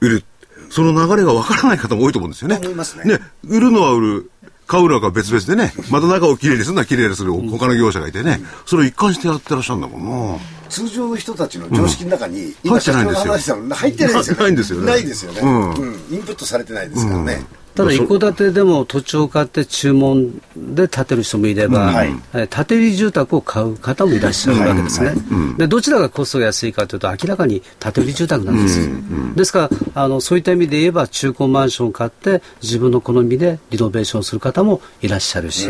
[0.00, 0.24] 売る。
[0.70, 2.56] その流れがわからない方も多いと思うんですよね。
[2.56, 4.30] 思いますねね、売るのは売る。
[4.66, 10.38] 買うのは別々でね、また中をきれいにするのはきれいにする他の業者がいてね、それを一貫してやってらっしゃるんだもんな。
[10.68, 12.54] 通常の人たちの常識の中に、うん。
[12.64, 14.42] 今社長が話したの入ってないですよね。
[14.42, 14.86] ないんですよね。
[14.86, 15.40] ないですよね。
[15.40, 15.70] うん。
[15.72, 15.94] うん。
[16.10, 17.44] インプットされてないですからね。
[17.74, 21.92] ただ一戸建てでも土地を買って注文で建てる人もいれば、
[22.32, 25.12] 建て売り住宅を買う方もいらっしゃるわけですね。
[25.58, 28.88] でどちらがコストが安いかというと明らかに建て売り住宅なんです。
[29.34, 35.68] ですからあのそういった意味で言えば中古マンションを買って自分の好みでリノベーションする方もいらっしゃるし、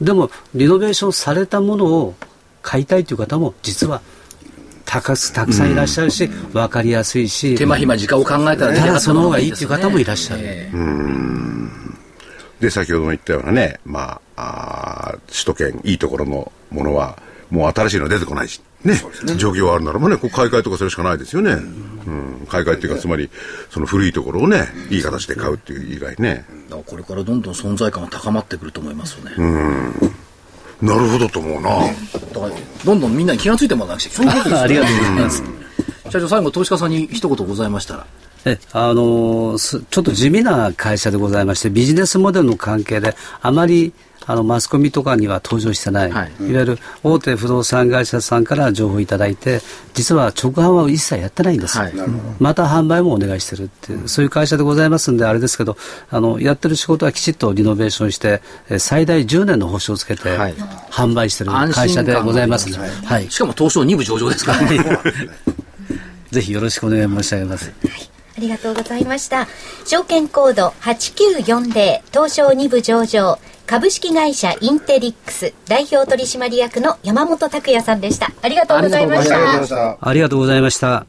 [0.00, 2.16] でもリノベーションされたものを
[2.62, 4.00] 買いたいという方も実は
[4.84, 10.40] たかすたくさんいらっしゃるし、分かりやすいし手間暇時間を考えたらただその方がいいっていう方もいらっしゃる。
[10.44, 11.62] ええ
[12.62, 17.20] で、先ほども言ったようなね、まあ、あー首都圏、いいところのものは、
[17.50, 18.94] もう新しいのは出てこないし、ね、
[19.36, 21.52] 状況があるならばね、こう買い替えとかするしかないですよね。
[21.54, 23.28] うん、買い替えっていうか、つまり、
[23.68, 26.46] その古いところをね、いい形で買うっていう以外ね。
[26.70, 29.32] だからこれからどんどん存在感が高まってくると思いますよね。
[30.82, 31.70] なるほどと思うな。
[31.70, 32.52] だから
[32.84, 34.60] どんどんみんなに気がついてもらわなくちゃいけない。
[34.62, 35.42] ありがとうございます。
[36.10, 38.06] 社長、最後、投資家さんに一言ございましたら。
[38.44, 43.92] えあのすちょっと地味な会社でございましてビジネスモデルの関係であまり
[44.26, 46.32] あのマスコミとかには登場してない、はい。
[46.40, 49.60] い、わゆる大手不動産会社さんから情報をいただいて
[49.94, 51.92] 実は直販は一切やってないんです、はい。
[52.38, 55.76] また販売もお願いしてるっていうそういう会社でございますんであれですけど
[56.10, 60.54] あのやってる仕事はきちっとリノベーションしてえ最大10年の保証をつけてはい。
[60.90, 64.78] 販売してる会社でございますので、はい、しかも東証2部上場ですからね。
[66.30, 67.72] ぜひよろしくお願い申し上げます。
[68.36, 69.46] ありがとうございました。
[69.84, 73.38] 証券コード8940東証2部上場
[73.72, 78.30] 株式会社インテリックス代表取締役の山本拓也さんでした。
[78.42, 79.68] ありがとうございましありがとうございたまし。
[79.70, 79.98] た。
[79.98, 81.06] ありがとうございました。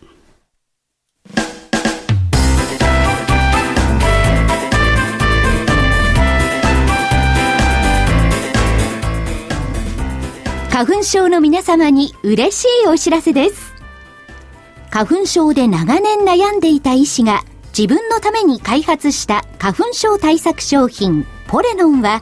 [10.72, 13.74] 花粉症の皆様に嬉しいお知らせです。
[14.90, 17.42] 花粉症で長年悩んでいた医師が
[17.78, 22.22] 自分のために開発した花粉症対策商品ポレノンは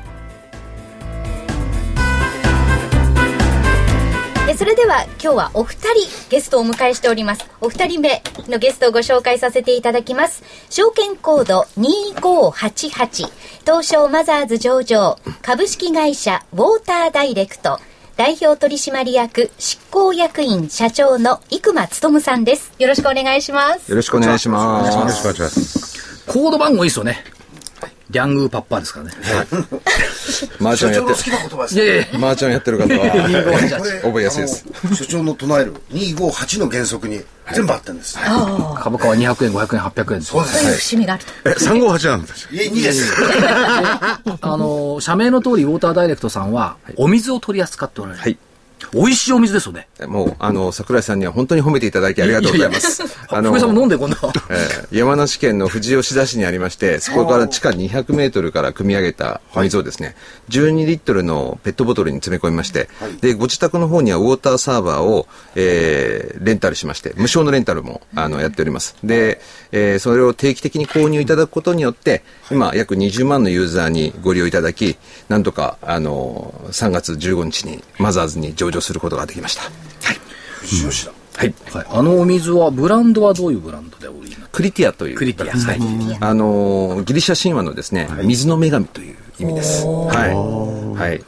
[4.48, 7.44] えそれでは今日はお二人ゲストをお迎えしております。
[7.60, 10.42] お二人目のゲストをご紹介させていただきます。
[10.70, 15.18] 証券コード2588東証マザーズ上場。
[15.42, 17.78] 株式会社ウォーターダイレクト。
[18.18, 24.96] 代表取締役執行役員社長の生間勉さんですよろしくお願いしますよろしくお願いします。
[24.96, 26.26] よろしくお願いします。
[26.26, 27.37] コード番号いいですよね。
[28.10, 29.12] リャングーパッパーですからね。
[30.60, 34.64] マージャンやって所長の好マージャンやってる方は覚えやすいです。
[34.94, 37.20] 所長の唱える258の原則に
[37.54, 38.18] 全部あってるんです。
[38.76, 40.42] 株価は200円、500円、800円ですそう。
[40.44, 42.50] ですという節目があるとえ、358なんですよ。
[42.52, 43.14] いえ、2です。
[44.40, 48.22] あの、社名の通り、ウォーターダイレクトさんは、お水を取り扱っておられる。
[48.22, 48.38] はい。
[48.92, 49.88] 美味しいお水ですよね。
[50.06, 53.02] もう、あの、桜井さんには本当に褒めていただきありがとうございます。
[53.28, 54.16] あのさんも飲んで、今度。
[54.50, 60.14] えー山梨県の富士吉田市にありまして、そこから地下200メートルから汲み上げたお水をですね、
[60.48, 62.88] 12リットルのペットボトルに詰め込みまして、
[63.20, 68.96] で、ご自宅の方にはウォーターサーバーを、えーレンタルしまして、無償のレンタルも、あの、やっております。
[69.04, 69.40] で、
[69.72, 74.96] えーそれを定期的に購入いただくことによって、今、約20万のユーザーにご利用いただき、
[75.28, 79.64] なんとか、あの、3月15日にマザーズに上場することができました。
[80.84, 81.12] よしだ。
[81.36, 81.54] はい。
[81.72, 81.86] はい。
[81.88, 85.16] あのお水は、ブランドはどういうブランドでお売りクリティアという。
[85.16, 86.18] クリティアはい。
[86.20, 89.86] あのー、ギリシャ神話のですね、水の女神という意味です。
[89.86, 90.98] はい。
[90.98, 91.24] はい。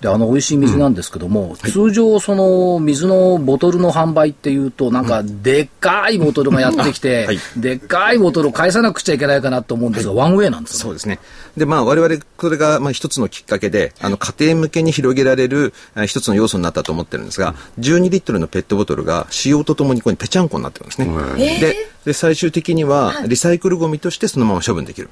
[0.00, 11.18] で、あの、美味しい水なんですけども、うん、通常、その、水のボトルの販売っていうと、なんか、でっかいボトルがやってきて、 はい、でっかいボトルを返さなくちゃいけないかなと思うんですが、はい、ワンウェイなんです、そうですね。
[11.56, 15.72] で、まあ、我々、これが、まあ、一つのきっかけで、あの、家庭向けに広げられる、
[16.06, 21.08] 一つの要素になったと思ってるんですが、12リットルのペットボトルが、使用とともにここにぺちゃんこになってるんですね。
[21.60, 25.08] で、で、最終的には、リサイクルゴミとしてそのまま処分できる。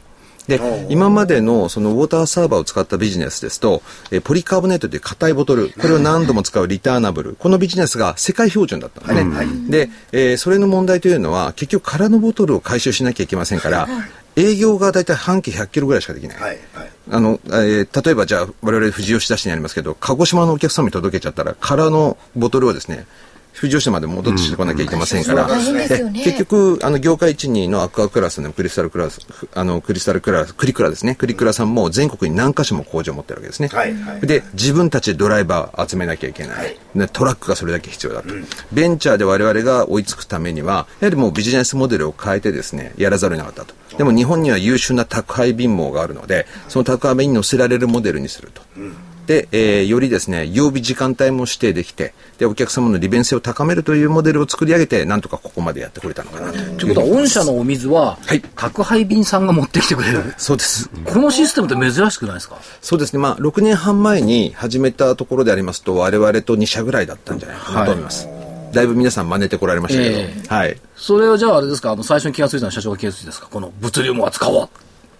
[0.46, 9.36] で、今までのそのウォーターサーバーを使ったビジネスですと、えポリカーボネートという硬いボトル、これを何度も使うリターナブル、このビジネスが世界標準だったんですね。
[9.36, 13.88] はい、で、えー、それの問題というのは、結局空のボトルを回収しなきゃいけませんから、
[14.36, 16.36] 営業が大体半径100キロぐらいしかできない。
[16.36, 23.06] はいはい、あの、えー、例えばじゃあ、我々富士吉田市にありますけど、鹿児島のお客様に届けちゃったら、空のボトルをですね、
[23.54, 29.20] 富士吉田まで戻ってこなきゃいけませんから、結局、あの、業界一2のアクアクラスのクリスタルクラス、
[29.54, 31.14] あの、クリスタルクラス、クリクラですね。
[31.14, 33.68] クリクラさんも全国に何箇所も工場を持ってるわけですね。
[33.68, 36.76] はいはい、で、自分たちでドライバー集めなきゃいけない。
[36.96, 38.46] はい、トラックがそれだけ必要だと、うん。
[38.72, 43.96] ベンチャーで我々が追いつくためには、やはりもうビジネスモデルを変えてですね、やらざるを得なかったと。
[43.96, 48.62] でも日本には優秀な宅配便網があるので、その宅配便に乗せられるモデルにすると。
[48.76, 48.96] うん
[49.26, 56.58] で、えー、よりですね、曜日時間帯も指定できて、で、お客様の利便性を高めるというモデルを作り上げて、なんとかここまでやってくれたのかなと。
[56.58, 60.90] ということは、御社のお水は、はい、宅配便さんが持ってきてくれるそうです。
[61.04, 62.58] このシステムって珍しくないですか？
[62.82, 63.18] そうですね。
[63.18, 68.26] まあ、6年半前に始めたところでありますと、我々と2社ぐらいだったんじゃないかなと思います。
[68.26, 68.44] はい
[68.74, 70.76] だいぶ皆さん真似てこられましたけど、えー、はい。
[70.96, 74.68] それはじゃああれですか、あの、最初に気が付いたのは社長が気が付いたんですかこの物流も扱おう。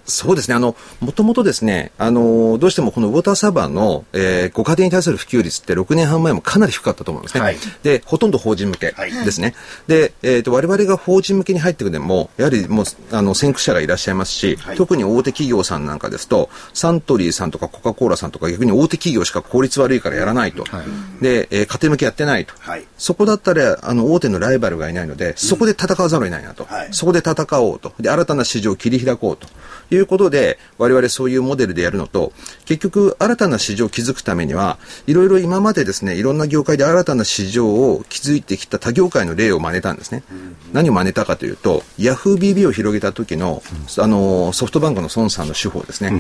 [0.06, 0.54] そうですね。
[0.54, 7.40] あの、もともとですね、あの、どうしてもこのウォーターサーバーの、えー、ご家庭に対する普及率って6年半前もかなり低かったと思うんですね。
[7.40, 8.94] はい、で、ほとんど法人向け
[9.24, 9.48] ですね。
[9.48, 9.54] はい、
[9.88, 20.64] で、えっ、ー、と、我々が法人向けに入ってくるでも、やはりもう、あの、先駆者がいらっしゃいますし、はい、特に大手企業さんなんかですと、サントリーさんとかコカ・コーラさんとか逆に大手企業しか効率悪いからやらないと。
[21.20, 22.54] で、えー、家庭向けやってないと。
[22.98, 26.66] そこだったら、あの、大手のライバルがいないので、そこで戦わざるを得ないなと。
[26.90, 27.92] そこで戦おうと。
[28.00, 29.48] で、新たな市場を切り開こうと。
[29.94, 32.32] いうことで、我々そういうモデルでやるのと、
[32.64, 40.22] 結局、新たな市場を築くためには、いろいろ今までですね、いろんな業界で新たな市場を築いてきた他業界の例を真似たんですね。
[40.72, 43.62] 何を真似たかというと、ヤフー BB を広げた時の、
[43.98, 46.12] あの、ソフトバンクの孫さんの手法ですね。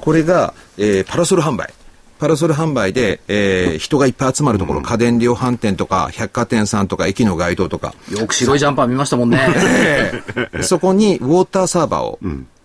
[0.00, 1.72] これが、えー、パラソル販売。
[2.18, 7.94] パラソル販売で、えー、人がいっぱい集まるところ、うん、家電量販店とか、百貨店さんとか、駅の街灯とか。
[8.10, 9.38] よく白いジャンパー見ましたもんね。
[10.62, 12.18] そこにウォーターサーバーを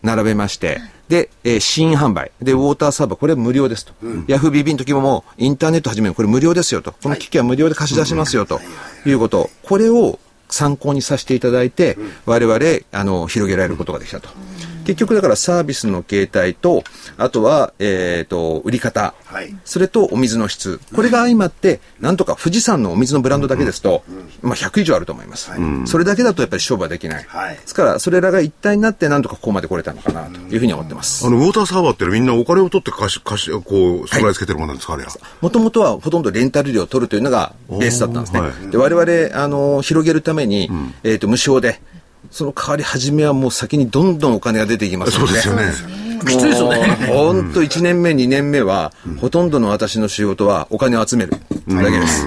[0.03, 2.31] 並べまして、で、えー、新販売。
[2.41, 3.93] で、ウォーターサーバー、これは無料ですと。
[4.03, 6.91] うん、ヤフー BB の時ももう、インターネット始める、これ無料ですよと。
[6.91, 8.59] この機器は無料で貸し出しますよと。
[9.05, 9.49] いうこと。
[9.63, 12.59] これを参考にさせていただいて、我々、
[12.91, 14.29] あの、広げられることができたと。
[14.83, 16.83] 結局だからサービスの形態と、
[17.17, 20.79] あとは、えっ、ー、と、売り方、はい、それとお水の質。
[20.95, 24.03] これが相まって、なんとか富士山のお水のブランドだけですと、
[24.41, 25.49] まあ100以上あると思います。
[25.49, 27.25] はい、それだけだとやっぱり勝負はできない。
[27.27, 31.25] はい、ですから、それらが一体になってなんとかここまで来れたのかなというふうに思ってます。
[31.25, 35.11] あの、ウォーターサーバーってみんなお金を取って貸し、貸し、こう、備え付けてるものなんですか、あれは。
[35.41, 38.71] もともとはほとんどレンタル料を取るというのがベースだったんですね。
[38.71, 41.81] で、我々、あの、広げるために、うん、えっ、と、無償で、
[42.33, 45.39] その代わり初めはもう先にどんどんお金が出ていきますので。
[45.39, 46.19] そうですよね。
[46.25, 46.79] きついですよね。
[47.07, 51.31] 本当1年目、2年目は、ほとんどの私の仕事はお金を集める
[51.67, 52.25] だけです。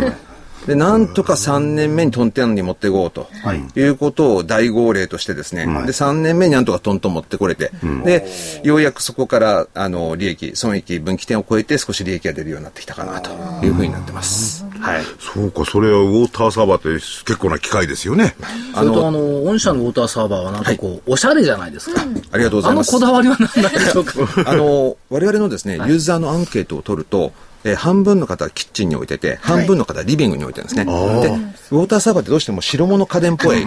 [0.66, 3.28] で、なんとか3年目にトンテンに持っていこうと、
[3.76, 8.26] い、うことを大号令としてですね、はい、で、3年目になんとかトントン持ってこれて、うん、で、
[8.64, 13.30] ようやくそこから、あの、利益、損益、分岐点を超えて少し利益が出るようになってきたかなと
[13.64, 14.64] いうふうになってます。
[14.80, 15.02] はい。
[15.20, 16.88] そうか、それはウォーターサーバーって
[17.24, 18.34] 結構な機械ですよね。
[18.74, 22.02] あの、とあの、御社のウォーターサーバーはなんかこう、はい、おしゃれじゃないですか。
[22.32, 22.96] ありがとうございます。
[22.96, 24.12] あのこだわりは何なんでしょうか？
[24.50, 27.32] あの、我々のですね、ユーザーのアンケートを取ると、
[27.66, 30.84] えー、半分の方はキッチンに置いてて、半分の方はリビングに置いてるんですね。
[30.84, 33.64] で、ウォーターサーバーってどうしても白物家電っぽい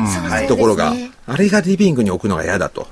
[0.48, 0.94] ところが、
[1.28, 2.88] あれがリビングに置くのが嫌だと。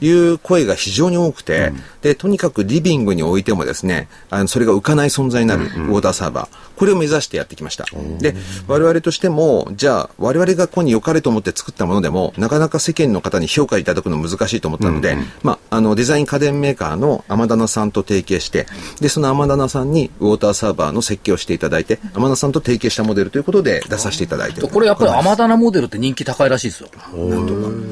[0.00, 7.84] いう声が非常に多くて、で、とにかくリビングに置いてもですね、あのそれが浮かない存在になるウォーターサーバー、これを目指してやってきました。
[8.18, 8.34] で、
[8.66, 18.66] 我々としても、じゃあ、我々がここに良かれと思って作ったものでも、なかなか世間の方に評価いただくの難しいと思ったので、まあ、あの、デザイン家電メーカーの天棚さんと提携して、
[19.00, 26.88] で、その天棚さんにウォーターサーバーの設計をしていただいて、天棚さんと提携したモデルということで出させていただいてこれやっぱり天棚モデルって人気高いらしいですよ。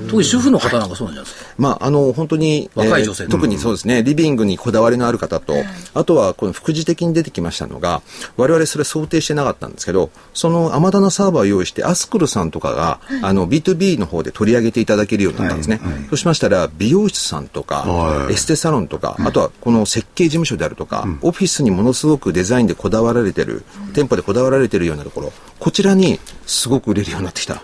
[0.09, 1.55] 特に主婦の方なんかそうなんじゃないですか。
[1.57, 3.25] まあ、あの、本当に、若い女性。
[3.25, 5.55] えー特にそうですね、リビングにこだわりのある方と、
[5.95, 8.03] あとは、この副次的に出てきましたのが、
[8.37, 15.81] 我々それ想定してなかったんですけど、そのアマダナサーバーを用意して、アスクルさんとかが、あの、B2B の方で取り上げていただけるようになったんですね。
[16.09, 18.35] そうしましたら、美容室さんとか、はい。
[18.35, 27.63] エステサロンとか、あとはこの設計事務所であるとか、オフィスにものすごくデザインでこだわられてる、店舗でこだわられてるようなところ、こちらにすごく売れるようになってきた。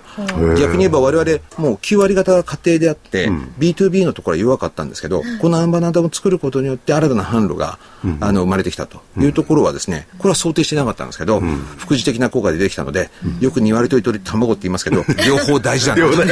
[0.58, 7.78] 逆に言えば我々、もう9割方が家庭であって、B2B のところは弱かったんですけど、このアンバナダを作ることによって新たな販路が、
[8.20, 11.40] あの生まれてきたというところはですね、これは想定してなかったんですけど、
[11.78, 13.08] 副次的な効果で出てきたので、
[13.40, 16.22] よく2割とりとり卵って言いますけど、両方大事だなと。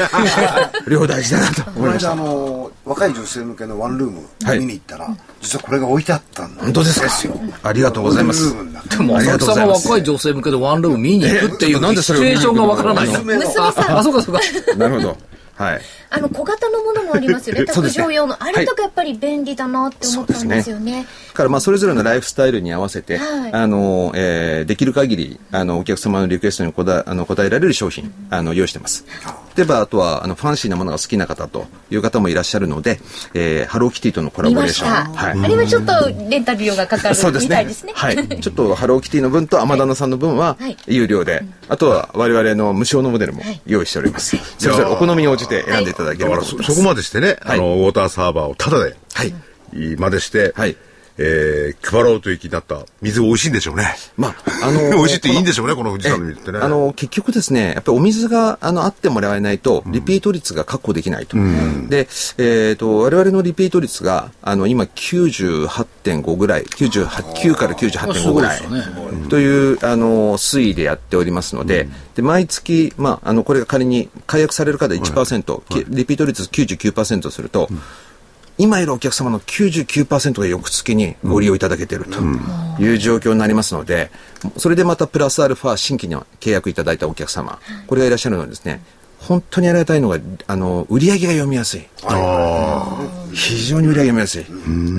[0.86, 2.14] 両方大事だなと思いました。
[2.87, 4.59] の若い女性向けのワンルームはい。
[4.59, 5.09] 見に行ったら、
[5.41, 6.62] 実はこれが置いてあったんだ。
[6.62, 7.07] 本当ですか？
[7.07, 7.41] ですよ。
[7.62, 8.45] ありがとうございます。
[8.45, 13.12] ワンルームになってでも、浅草が若い女性向けでワンルーム見に行くっていうシチなんでそれをュエーションがわからないの。
[13.12, 13.99] 娘の娘さん。
[13.99, 14.41] あ、そうかそうか。
[14.76, 15.16] なるほど。
[15.57, 15.80] はい。
[16.15, 17.65] あの小型のものもありますよね。
[17.65, 21.07] 卓上用の、あれとかやっぱり便利だなって思ったんですよね。
[21.33, 23.53] だからまあそれぞれのライフスタイルに合わせて、はい。
[23.53, 29.05] あのえーできる限りあのお客様のリクエストにこだあの応えられる商品あの用意してます。
[29.57, 33.01] 例えばあとはあのファンシーなものが好きな方という方もいらっしゃるので、
[33.35, 35.15] えーハローキティとのコラ見ボレーション。
[35.15, 35.45] はい。
[35.45, 35.93] あれはちょっと
[36.31, 37.93] レンタル料がかかるみたいですね。
[37.95, 38.41] はい。
[38.41, 40.77] ちょっとハローキティの分と天棚さんの分ははい。
[40.87, 44.37] 有料で、あとは我々の無償のモデルも用意しております。
[44.59, 47.59] それぞれお好みに応じて選んでいただけだからればそこまでしてね、はい。
[47.59, 49.34] あの、ウォーターサーバーをタダで、はい。
[49.98, 50.76] までして、はい
[51.19, 53.95] えー配ろうという気になった水美味しいんでしょうね。
[54.17, 54.35] まあ、
[54.65, 56.59] あの 美味しいっていいんでしょうね、この富士山の水ってね。
[56.61, 61.37] あの結局ですね、やっぱりお水があのあってもらえないと、リピート率が確保できないと。
[61.89, 62.09] で、
[62.39, 68.59] えっ、と、我々のリピート率が、あの、今98.5ぐらい、98、9から98.5ぐらい。
[68.59, 68.95] すごいですよ
[69.29, 77.69] という、あの、推移でやっておりますので、で、毎月、まあ、あの、これが仮に解約される方1%、きリピート率99%すると、
[78.57, 82.20] 今いるお客様の99%が翌月にご利用いただけていると
[82.82, 84.11] いう状況になりますので、
[84.57, 88.82] それでまたプラスアルファ新規に契約いただいたお客様、これがいらっしゃるのでですね、
[89.26, 91.86] 本当にありがたいのが、あの、売り上げが読みやすい。
[93.32, 94.46] 非常に売り上げが読みやすい。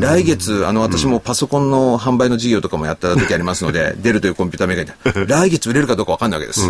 [0.02, 6.68] 来月、あの、私もパソコンの販売の事業とかもやった時ありますので、 デルというコンピューターメーカーで、来月売れるかどうかわかんないわけです。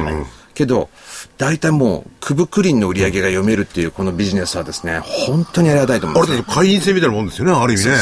[0.54, 0.90] けど、
[1.38, 6.44] 大体もう、クブクリンの売り上げが読めるっていうこのビジネスはですね、本当にありがたいと思いますあれ。
[6.44, 7.96] 会員制みたいなもんですよね、ある意味ね。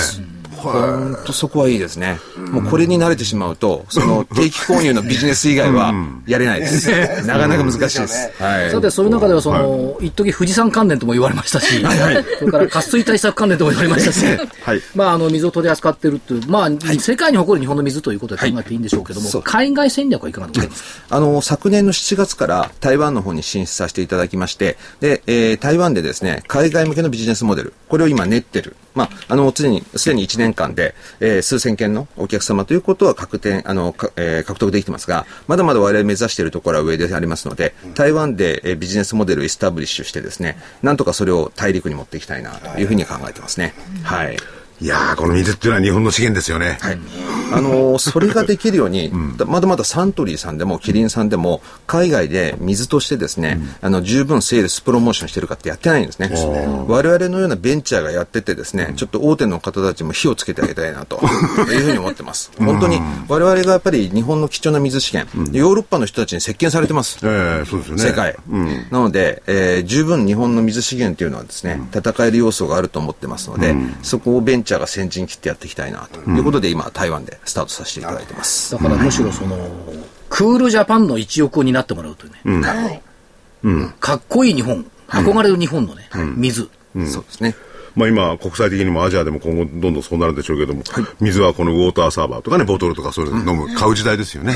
[0.71, 2.19] 本当そこはいいですね。
[2.37, 5.93] もうこれに慣れてしまうと、その 定期購入のビジネス以外は
[6.27, 6.89] やれないです。
[7.25, 8.31] なかなか難しいです。
[8.39, 8.71] はい。
[8.71, 11.81] さて、そういう中では、その、一時富士山関連とも言われましたし、
[12.39, 14.25] それから渇水対策関連とも言われましたし、
[14.63, 14.81] はい。
[14.95, 21.15] まあ、あの、水を取り扱ってるという、まあ、世界に誇る日本の水ということで考えていいんでしょうけども、海外戦略はいかがでございますか？
[21.17, 28.75] あの、昨年の7月から台湾の方に進出させていただきまして、で、えー台湾でですね、海外向けのビジネスモデル、これを今練ってる。
[28.95, 43.73] まあ、あの、常に、すでに1年間で、えー数千件のお客様ということは確定、あの、えー獲得できてますが、まだまだ我々目指しているところは上でありますので、台湾で、えービジネスモデルをエスタブリッシュしてですね、なんとかそれを大陸に持っていきたいな、というふうに考えてますね。
[44.03, 44.35] はい。
[44.35, 44.37] い
[44.87, 46.77] やー、この水っていうのは日本の資源ですよね。
[46.81, 46.99] はい。
[47.51, 56.31] あのーそれができるように、 だまだまだサントリーさんでも、キリンさんでも、海外で水としてですね、あの、十分セールス、プロモーションしてるかってやってないんですね。
[56.87, 61.19] 我々のようなベンチャーがやっててですね、ちょっと大手の方たちも火をつけてあげたいなと、
[61.71, 62.51] いうふうに思ってます。
[62.57, 67.19] 本当に、我々がやっぱり日本の貴重な水資源、ヨーロッパの人たちに席巻されてます。
[67.23, 68.03] ええそうですよね。
[68.03, 68.35] 世界、
[68.91, 76.19] なので、えー十分日本の水資源というのはですね、戦える要素があると思ってますので、そこをベンチャーが先陣切ってやっていきたいなと。
[76.29, 78.71] いうことで、今台湾でスタートさせていただいてます。
[78.73, 79.69] だからむしろその、
[80.29, 83.01] クールジャパンの一翼を担ってもらうというね、はい。
[83.99, 86.69] かっこいい日本、憧れる日本のね、水。
[87.07, 87.55] そうですね。
[87.95, 90.83] まあ今、国際的にもアジアでも今後どんどんそうなるでしょうけども、
[91.19, 94.53] 水はこのウォーターサーバーとかね、ボトルとかそういうの飲む、買う時代ですよね。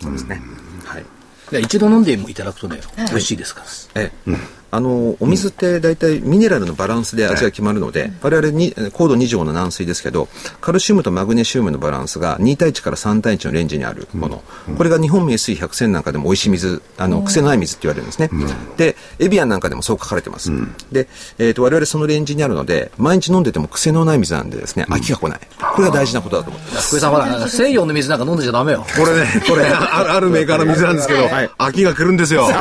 [0.00, 0.40] そうですね。
[0.84, 1.04] はい。
[1.50, 3.62] で一度飲んでいただくとね、美味しいですか
[3.94, 4.02] ら。
[4.02, 4.30] ええ、
[4.70, 10.28] あのお水って大体ミネラルのバランスで味が決まるので、我々に高度2錠の軟水ですけど
[10.60, 14.42] カルシウムとマグネシウムのバランスが2対1から3対1のレンジにあるもの、
[14.76, 18.30] これが日本名水百選なんかでも美味しい水あの癖のない水って言われるんですね、
[18.76, 20.50] でエビアンなんかでもそう書かれてます、
[20.92, 21.08] で、
[21.38, 25.40] えー、と我々そのレンジにあるので毎日飲んでても癖のない水なんでですね飽きが来ない。
[25.78, 26.88] これが大事なことだと思ってます。
[26.88, 28.84] 福井さんほら、西洋の水なんか飲んでちゃダメよ。
[28.96, 32.48] これね、これ、あるあるメーカーの水なんですけど、秋が来るんですよ。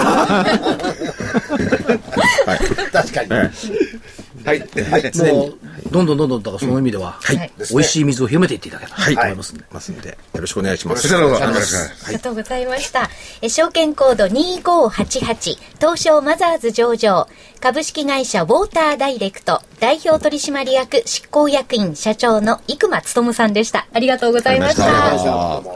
[2.91, 3.29] 確かに。
[4.45, 4.59] はい。
[4.59, 5.57] もう、
[5.91, 9.63] どんどんどんどん、だからその意味では、はい美味しい水を広めていっていただけたらと思いますんで。
[9.71, 11.03] ますんで、よろしくお願いします。
[11.03, 13.09] こちらこそよろしくお願いしますありがとうございました。
[13.41, 17.27] え証券コード2588、東証マザーズ上場、
[17.59, 23.87] 株式会社ウォーターダイレクト、代表取締役執行役員社長の生間勉さんでした。
[23.93, 24.83] ありがとうございました。
[24.83, 25.67] さあ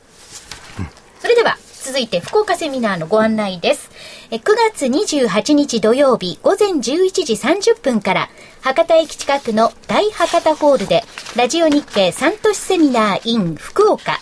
[1.19, 3.91] それでは、続いて福岡セミナーのご案内です。
[4.31, 4.41] え9
[4.73, 8.29] 月28日土曜日午前11時30分から、
[8.61, 11.03] 博多駅近くの大博多ホールで、
[11.35, 14.19] ラジオ日経三都市セミナー in 福岡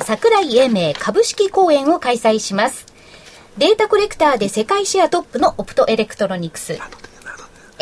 [0.00, 2.86] 桜井英明株式公演を開催します。
[3.58, 6.78] データコレクターで世界シェアトップのオプトエレクトロニクス。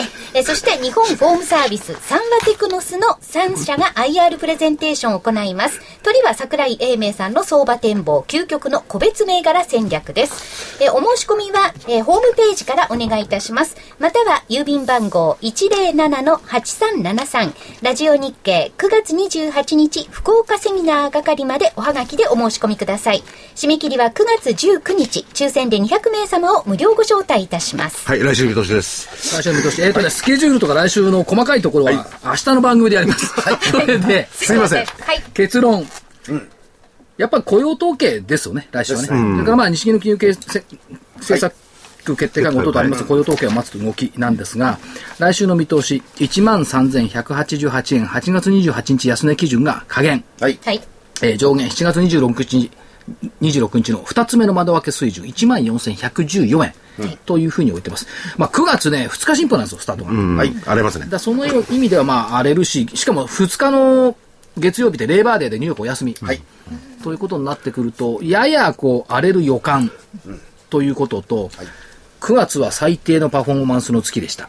[0.01, 5.81] ええそして日本フォームサービスサンワテクノスの3社が IR プレゼンテーションを行います。
[6.03, 10.83] 鳥は桜井英明さんの相場展望究極の個別銘柄戦略です。
[10.83, 13.77] えお申し込みはえホームページからお願いいたします。
[13.99, 23.23] または郵便番号107-8373ラジオ日経9月28日福岡セミナー係までおはがきでお申し込みください。
[23.57, 28.07] 締め切りは9月19日抽選で200名様を無料ご招待いたします。
[28.07, 29.09] はい、来週見通しです。
[29.29, 33.27] 最初の見通し、えっ、とね、スケジュールとか来週の細かいところは、明日の番組でやります。
[33.71, 34.85] それで、 すいません。
[34.85, 35.23] はい。
[35.35, 35.87] 結論。
[37.17, 39.09] やっぱり雇用統計ですよね、来週はね。
[39.09, 41.55] それからまあ、日銀の金融政策
[42.17, 44.79] 決定会合等々あります雇用統計を待つ動きなんですが、
[45.19, 50.25] 来週の見通し、13,188円、8月28日安値基準が下限。
[50.41, 50.59] はい。
[50.65, 50.83] はい。
[51.23, 52.71] えー上限7月26日
[53.43, 56.75] 26日の2つ目の窓開け水準14,114円
[57.27, 58.07] というふうに置いてます。
[58.37, 60.13] まあ9月ね、2日進歩なんですよ、スタートが。
[60.13, 60.55] はい。
[60.67, 61.13] 荒れますねだか。
[61.15, 64.17] らその意味ではまあ荒れるし、しかも2日の
[64.57, 66.17] 月曜日でレーバーデーでニューヨークお休み。
[66.21, 66.41] はい。
[67.03, 69.91] ということになってくると、ややこう荒れる予感
[70.69, 71.51] ということと、
[72.21, 74.49] 9月は最低のパフォーマンスの月でした。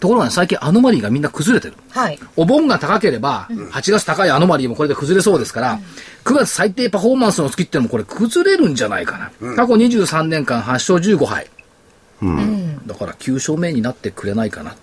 [0.00, 1.74] ところがね、最近アノマリーがみんな崩れてる。
[1.90, 2.18] はい。
[2.34, 5.78] お盆が高ければ、8月高いアノマリーもこれで崩れそうですから、
[6.24, 9.54] 9月最低パフォーマンスの月ってのもこれ崩れるんじゃないかな。
[9.56, 11.50] 過去23年間8勝15敗。
[12.86, 14.76] だから9勝目になってくれないかな、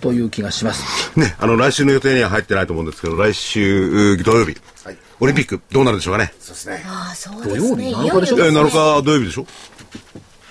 [0.00, 1.18] という気がします。
[1.18, 4.96] ね、あの、来週の予定には入ってないと思うんですけど、来週、土曜日、はい。
[5.20, 6.32] オリンピック、どうなるでしょうかね？
[6.40, 6.82] そうですね。
[6.86, 7.90] ああ、そう土ですね。
[7.90, 8.38] 曜日？7日でしょ？
[8.38, 9.46] えー、7いよいよですね日土曜日でしょ？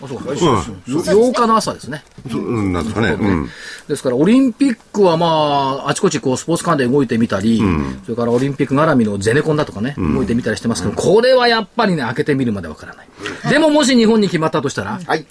[0.04, 0.38] あそうかうん。
[0.38, 2.04] 8日の朝ですね。
[2.32, 3.10] そううん、なんですかね。
[3.10, 3.50] うん。
[3.88, 7.62] ですから、オリンピックはまあ、あちこちこう、スポーツ関連動いてみたり、
[8.06, 13.08] それからオリンピック絡みのゼネコンだとかね、動いてみたりしてますけど、これはやっぱりね、開けてみるまでわからない。
[13.52, 15.26] でももし日本に決まったとしたら、はい。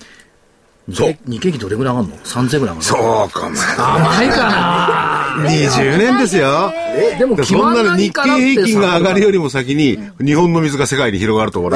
[0.93, 1.17] そう。
[1.27, 3.29] 日経平均どれぐらい上がるの ?3000 ぐらい上がるの？
[3.29, 6.73] そうか、ま甘いかな20年ですよ。
[7.19, 11.73] でも決まんそんなの日経ないからって平均が上がるよりも先に、日本の水が世界に広がると思う。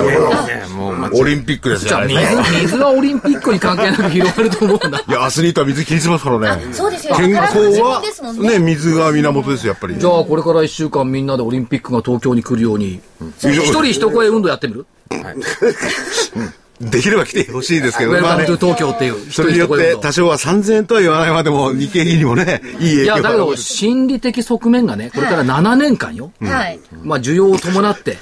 [0.75, 1.89] もう間違オリンピックですよ。
[1.89, 2.19] じゃあ水、
[2.63, 5.05] 水はオリンピックに関係なく広がると思うんだ。
[5.07, 6.75] いや、アスリートは水切りしますからね。
[6.75, 7.15] そうですよ。
[7.17, 8.49] 健康は体のですもん、ね。
[8.51, 9.99] ね、水が源ですよ、やっぱり。
[9.99, 13.01] じゃあこれから1週間みんなでオリンピックが東京に来るように、
[13.39, 14.87] 一人一声運動やってみる？
[16.81, 19.31] できれば来てほしいですけウど、まあね東京っていう。
[19.31, 23.57] それによって多少は3000円とは言わないまでも日経平均にもね、いい影響いや、だけど、が。
[23.57, 26.33] 心理的側面がね、これから7年間よ。
[26.41, 26.81] はい。
[27.03, 28.19] まあ、需要を伴って、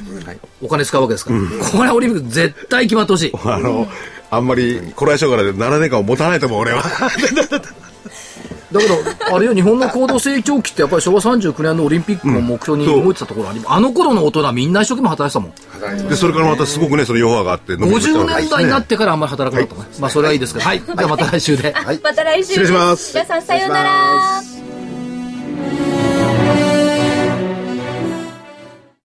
[0.60, 1.40] お金使うわけですから。
[1.64, 3.32] これはオリンピック絶対決まってほしい。
[3.44, 3.88] あの、
[4.30, 6.82] あんまり、これはしょうがないで7年間を持たないと思う、俺は。
[8.72, 8.94] だけど、
[9.34, 16.08] あれよ、日本の高度成長期ってやっぱり昭和39年のオリンピックを目標に動いてたところあり、あの頃の大人はみんな一生懸命働いてたもん。
[16.08, 19.96] で、それからまたすごくね、その余波があって、伸びてきた50わけです年代になってからあんまり働かなかったね。
[20.00, 20.64] まあ、それはいいですけど。
[20.64, 20.80] はい。
[20.80, 21.74] じゃあまた来週で。
[22.02, 22.54] また来週。
[22.54, 24.42] 失礼します皆さんさようなら。